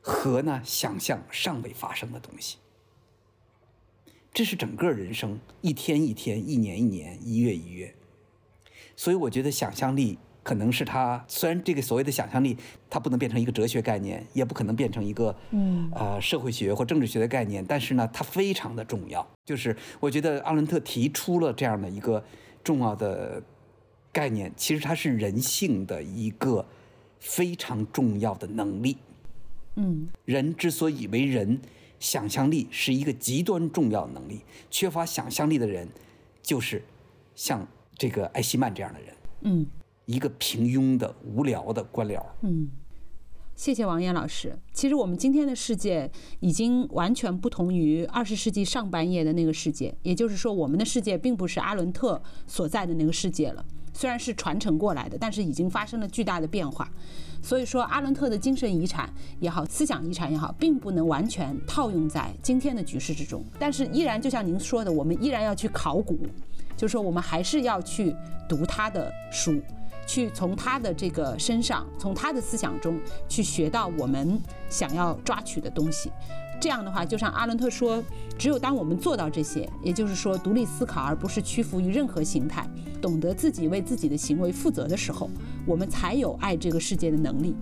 [0.00, 2.56] 和呢想象尚未发生的东西，
[4.34, 7.94] 这是整个人生一天一天、一年一年、一月一月。
[8.96, 12.56] 所以我觉得想象力可能是他，虽然这个所谓的想象力，
[12.90, 19.24] 它不能变成一个哲学概念，也不可能变成一个嗯呃社会学或政治学的概念，但是呢，它非常的重要。
[19.44, 22.24] 就是我觉得阿伦特提出了这样的一个
[22.64, 23.40] 重要的
[24.10, 26.66] 概念，其实它是人性的一个。
[27.18, 28.96] 非常重要的能力。
[29.76, 31.60] 嗯，人之所以为人，
[31.98, 34.40] 想象力是一个极端重要的能力。
[34.70, 35.88] 缺乏想象力的人，
[36.42, 36.82] 就是
[37.34, 39.66] 像这个艾希曼这样的人，嗯
[40.06, 42.24] 一个平庸的、无聊的官僚。
[42.42, 42.68] 嗯。
[43.56, 44.54] 谢谢王岩老师。
[44.74, 46.10] 其实我们今天的世界
[46.40, 53.64] 已经完全不同于二十世纪上半叶的那个世界，也就是说，我们的世界并不是阿伦特所在的那个世界了。
[53.96, 56.86] 虽然是传承过来的，但是已经发生了巨大的变化。
[57.40, 63.42] 所以说，阿伦特的精神遗产也好，思想遗产也好，并不能完全套用在今天的局势之中。
[63.58, 66.18] 但是，依然就像您说的，我们依然要去考古，
[66.76, 68.14] 就是说，我们还是要去
[68.46, 69.58] 读他的书。
[70.06, 72.96] 去从他的这个身上，从他的思想中
[73.28, 76.12] 去学到我们想要抓取的东西。
[76.60, 78.02] 这样的话，就像阿伦特说，
[78.38, 82.68] 只有当我们做到这些，也就是说独立思考，而不是屈服于任何形态，
[83.00, 85.30] 懂得自己为自己的行为负责的时候，
[85.66, 87.54] 我们才有爱这个世界的能力。